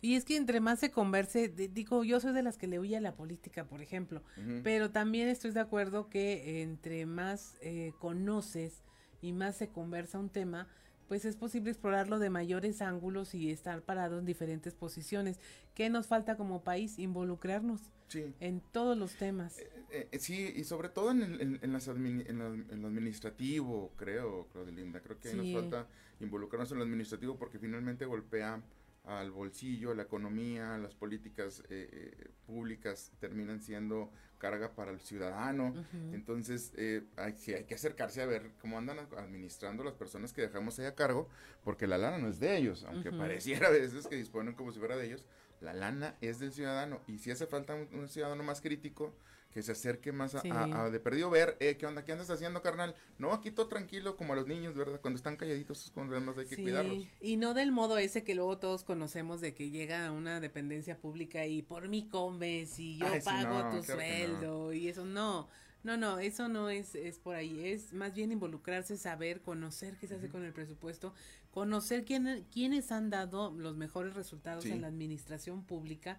[0.00, 2.78] Y es que entre más se converse, di- digo, yo soy de las que le
[2.80, 4.60] huye a la política, por ejemplo, Ujú.
[4.64, 8.82] pero también estoy de acuerdo que entre más eh, conoces
[9.20, 10.66] y más se conversa un tema,
[11.08, 15.40] pues es posible explorarlo de mayores ángulos y estar parado en diferentes posiciones.
[15.74, 16.98] ¿Qué nos falta como país?
[16.98, 18.34] Involucrarnos Sí.
[18.40, 19.58] en todos los temas.
[19.90, 22.82] Eh, eh, sí, y sobre todo en, el- en, en las admini- en, la- en
[22.82, 25.00] lo administrativo, creo, Claudelinda.
[25.00, 25.36] Creo que Sí.
[25.36, 25.86] nos falta
[26.20, 28.62] involucrarnos en lo administrativo porque finalmente golpea
[29.04, 35.00] al bolsillo, a la economía, las políticas eh, eh, públicas terminan siendo carga para el
[35.00, 35.74] ciudadano.
[36.12, 40.42] Entonces, eh, hay, sí, hay que acercarse a ver cómo andan administrando las personas que
[40.42, 41.28] dejamos ahí a cargo,
[41.64, 44.78] porque la lana no es de ellos, aunque pareciera a veces que disponen como si
[44.78, 45.24] fuera de ellos,
[45.60, 47.00] la lana es del ciudadano.
[47.06, 49.14] Y si hace falta un, un ciudadano más crítico,
[49.50, 50.50] que se acerque más a, Sí.
[50.50, 52.04] a- a de perdido ver, eh, ¿qué onda?
[52.04, 52.94] ¿Qué andas haciendo, carnal?
[53.18, 55.00] No, aquí todo tranquilo, como a los niños, ¿verdad?
[55.00, 57.06] Cuando están calladitos es cuando además hay que Sí, cuidarlos.
[57.20, 60.98] y no del modo ese que luego todos conocemos de que llega a una dependencia
[60.98, 64.88] pública y por mí comes y yo Ay, sí, pago no, tu claro sueldo y
[64.88, 65.48] eso no.
[65.84, 70.08] No, no, eso no es, es por ahí, es más bien involucrarse, saber, conocer qué
[70.08, 71.14] se hace con el presupuesto,
[71.52, 76.18] conocer quién, quiénes han dado los mejores resultados en la administración pública,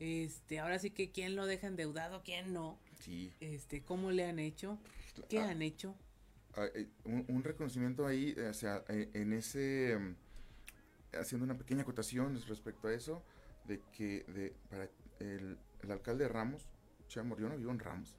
[0.00, 3.32] este, ahora sí que quién lo deja endeudado, quién no, Sí.
[3.40, 4.78] este, cómo le han hecho,
[5.28, 5.50] qué Ah.
[5.50, 5.94] han hecho.
[6.54, 11.56] Ah, eh, un, un reconocimiento ahí, eh, o sea, eh, en ese, mm, haciendo una
[11.58, 13.22] pequeña acotación respecto a eso,
[13.66, 14.88] de que de, para
[15.20, 16.66] el, el alcalde Ramos,
[17.08, 18.16] Chamor, yo no vivo en Ramos,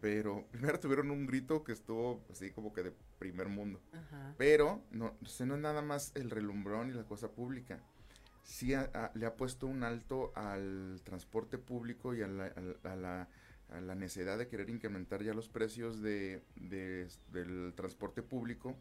[0.00, 4.34] pero primero tuvieron un grito que estuvo así como que de primer mundo, Ajá.
[4.38, 7.82] pero no, o sea, no es nada más el relumbrón y la cosa pública.
[8.50, 12.46] Sí ha- ha- le ha puesto un alto al transporte público y a la,
[12.82, 13.28] a la,
[13.68, 18.74] a la necesidad de querer incrementar ya los precios de, de- del transporte público.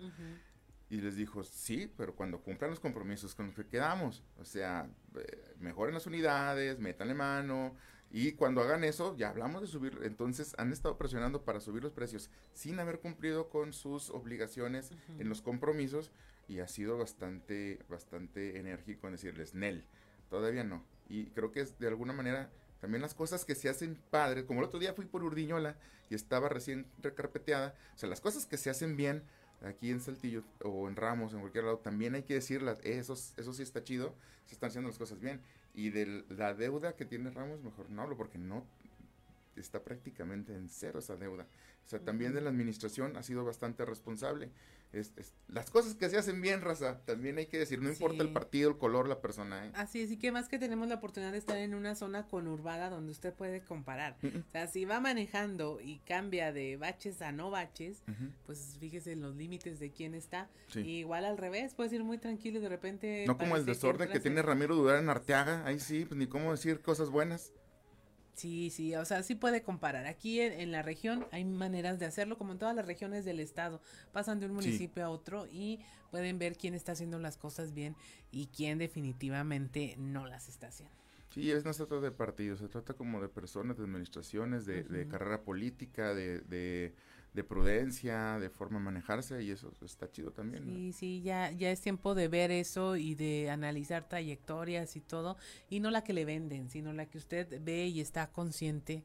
[0.89, 4.89] Y les dijo, sí, pero cuando cumplan los compromisos con los que quedamos, o sea,
[5.17, 7.75] eh, mejoren las unidades, métanle mano,
[8.09, 11.91] y cuando hagan eso, ya hablamos de subir, entonces han estado presionando para subir los
[11.91, 16.09] precios sin haber cumplido con sus obligaciones en los compromisos,
[16.47, 19.83] y ha sido bastante, bastante enérgico en decirles, Nel,
[20.29, 20.83] todavía no.
[21.09, 22.49] Y creo que es de alguna manera
[22.79, 25.75] también las cosas que se hacen padres, como el otro día fui por Urdiñola
[26.09, 29.23] y estaba recién recarpeteada, o sea, las cosas que se hacen bien
[29.61, 33.53] aquí en Saltillo o en Ramos, en cualquier lado, también hay que decirlas, eso, eso
[33.53, 34.13] sí está chido,
[34.45, 35.41] se están haciendo las cosas bien.
[35.73, 38.65] Y de la deuda que tiene Ramos, mejor no hablo porque no
[39.61, 41.47] está prácticamente en cero esa deuda.
[41.85, 44.49] O sea, también de la administración ha sido bastante responsable.
[44.93, 48.23] Es- es- las cosas que se hacen bien, raza, también hay que decir, no importa
[48.23, 49.65] el partido, el color, la persona.
[49.67, 49.71] ¿eh?
[49.73, 52.89] Así es, y que más que tenemos la oportunidad de estar en una zona conurbada
[52.89, 54.17] donde usted puede comparar.
[54.23, 58.01] O sea, si va manejando y cambia de baches a no baches,
[58.45, 60.49] pues fíjese en los límites de quién está.
[60.69, 60.79] Sí.
[60.81, 63.23] Y igual al revés, puedes ir muy tranquilo y de repente...
[63.27, 66.27] No como el desorden que, tiene en- Ramiro Dudar en Arteaga, ahí sí, pues ni
[66.27, 67.51] cómo decir cosas buenas.
[68.37, 70.05] Sí, sí, o sea, sí puede comparar.
[70.05, 73.39] Aquí en, en la región hay maneras de hacerlo, como en todas las regiones del
[73.39, 73.81] estado.
[74.13, 74.67] Pasan de un Sí.
[74.67, 75.79] municipio a otro y
[76.11, 77.95] pueden ver quién está haciendo las cosas bien
[78.31, 80.95] y quién definitivamente no las está haciendo.
[81.29, 84.83] Sí, es, no se trata de partidos, se trata como de personas, de administraciones, de,
[84.83, 86.95] de carrera política, de, de,
[87.33, 90.65] de prudencia, de forma de manejarse, y eso está chido también.
[90.65, 90.73] ¿no?
[90.73, 95.37] Sí, sí, ya, ya es tiempo de ver eso y de analizar trayectorias y todo,
[95.69, 99.03] y no la que le venden, sino la que usted ve y está consciente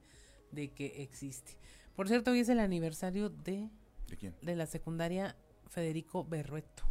[0.50, 1.56] de que existe.
[1.94, 3.68] Por cierto, hoy es el aniversario de,
[4.08, 4.34] ¿De quién?
[4.40, 5.36] de la secundaria
[5.68, 6.84] Federico Berrueto.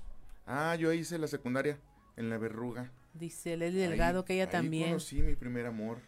[0.45, 1.79] Ah, yo hice la secundaria
[2.17, 2.91] en la verruga.
[3.13, 4.89] Dice Leslie Delgado Ahí- que ella ahí también.
[4.89, 5.99] conocí mi primer amor.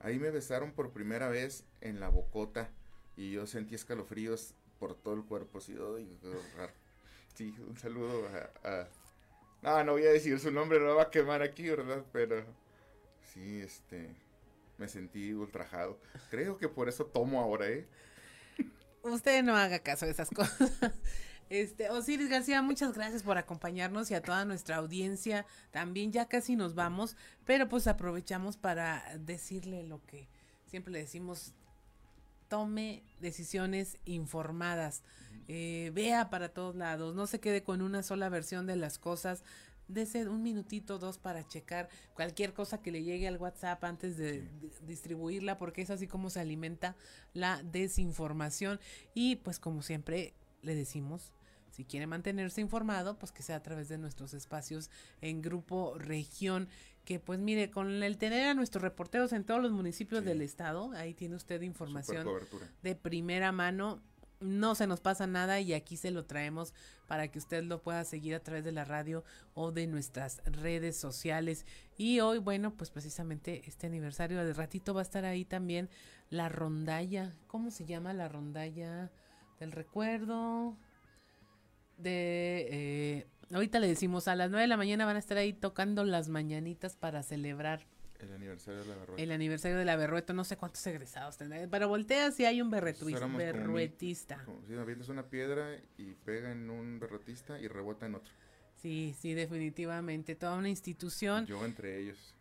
[0.00, 2.70] Ahí me besaron por primera vez en la bocota
[3.16, 5.58] y yo sentí escalofríos por todo el cuerpo.
[5.58, 6.18] Así, ay,
[7.34, 8.28] sí, un saludo
[8.64, 8.88] a, a-
[9.62, 12.04] No, no voy a decir su nombre, no va a quemar aquí, ¿verdad?
[12.12, 12.44] Pero
[13.32, 14.14] sí, este,
[14.78, 15.98] me sentí ultrajado.
[16.30, 17.86] Creo que por eso tomo ahora, ¿eh?
[19.02, 20.72] Usted no haga caso de esas cosas.
[21.48, 25.46] Este, Osiris García, muchas gracias por acompañarnos y a toda nuestra audiencia.
[25.70, 30.26] También ya casi nos vamos, pero pues aprovechamos para decirle lo que
[30.66, 31.54] siempre le decimos,
[32.48, 35.02] tome decisiones informadas,
[35.48, 39.42] eh, vea para todos lados, no se quede con una sola versión de las cosas,
[39.88, 44.42] dese un minutito, dos para checar cualquier cosa que le llegue al WhatsApp antes de,
[44.42, 46.96] de distribuirla, porque es así como se alimenta
[47.34, 48.80] la desinformación.
[49.14, 51.32] Y pues como siempre le decimos,
[51.70, 54.90] si quiere mantenerse informado, pues que sea a través de nuestros espacios
[55.20, 56.68] en Grupo Región,
[57.06, 60.90] que pues mire, con el tener a nuestros reporteros en todos los municipios del estado,
[60.92, 62.28] ahí tiene usted información
[62.82, 64.02] de primera mano.
[64.40, 66.74] No se nos pasa nada y aquí se lo traemos
[67.06, 69.24] para que usted lo pueda seguir a través de la radio
[69.54, 71.64] o de nuestras redes sociales.
[71.96, 75.88] Y hoy, bueno, pues precisamente este aniversario de ratito va a estar ahí también
[76.28, 77.34] la rondalla.
[77.46, 79.12] ¿Cómo se llama la rondalla
[79.60, 80.76] del recuerdo?
[81.98, 85.52] De eh, ahorita le decimos a las 9 de la mañana van a estar ahí
[85.52, 87.86] tocando las mañanitas para celebrar
[88.18, 89.22] El aniversario de la verruga.
[89.22, 91.66] el aniversario de la Berrueto, no sé cuántos egresados tendrá.
[91.70, 94.42] Pero voltea si hay un berretuis- Éramos como mil- berruetista.
[94.44, 98.32] como si avientas una piedra y pega en un berrotista y rebota en otro.
[98.76, 100.34] Sí, sí, definitivamente.
[100.34, 101.46] Toda una institución.
[101.46, 102.34] Yo entre ellos.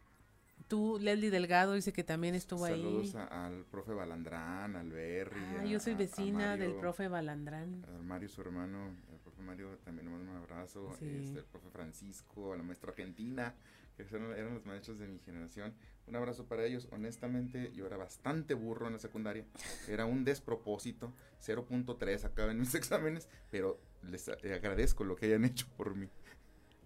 [0.67, 3.21] Tú, Leslie Delgado, dice que también estuvo Saludos ahí.
[3.29, 5.39] a- al profe Balandrán, al Berry.
[5.57, 7.85] Ah, a- yo soy vecina del Mario, profe Balandrán.
[7.87, 8.95] A Mario, su hermano,
[9.35, 10.95] profe Mario también un abrazo.
[10.99, 11.09] Sí.
[11.19, 13.53] este, el profe Francisco, a la maestra Argentina,
[13.95, 15.73] que eran, eran los maestros de mi generación.
[16.07, 16.87] Un abrazo para ellos.
[16.91, 19.45] Honestamente, yo era bastante burro en la secundaria.
[19.87, 21.13] Era un despropósito.
[21.45, 26.09] 0.3 acá en mis exámenes, pero les agradezco lo que hayan hecho por mí.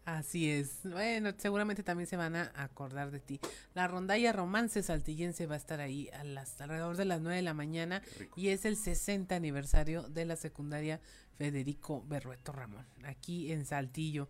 [0.05, 0.79] Así es.
[0.83, 3.39] Bueno, seguramente también se van a acordar de ti.
[3.73, 7.41] La rondalla romance saltillense va a estar ahí a las, alrededor de las 9 de
[7.43, 8.01] la mañana
[8.35, 10.99] y es el 60 aniversario de la secundaria
[11.37, 14.27] Federico Berrueto Ramón, aquí en Saltillo.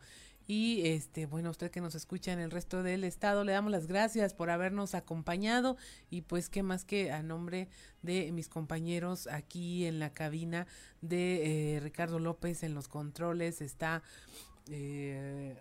[0.52, 3.86] Y este, bueno, usted que nos escucha en el resto del estado, le damos las
[3.86, 5.78] gracias por habernos acompañado
[6.10, 7.68] y pues qué más que a nombre
[8.02, 10.66] de mis compañeros aquí en la cabina
[11.02, 14.02] de eh, Ricardo López en los controles está
[14.70, 15.56] eh,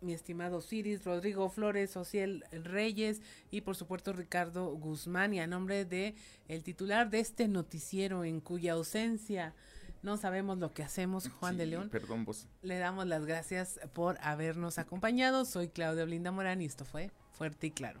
[0.00, 3.20] mi estimado Ciris, Rodrigo Flores, Ociel Reyes
[3.50, 6.14] y por supuesto Ricardo Guzmán y a nombre de
[6.46, 9.54] el titular de este noticiero en cuya ausencia
[10.02, 11.88] no sabemos lo que hacemos, Juan de León.
[11.90, 12.46] Perdón, vos.
[12.62, 15.44] Le damos las gracias por habernos acompañado.
[15.44, 18.00] Soy Claudia Blinda Morán y esto fue Fuerte y Claro.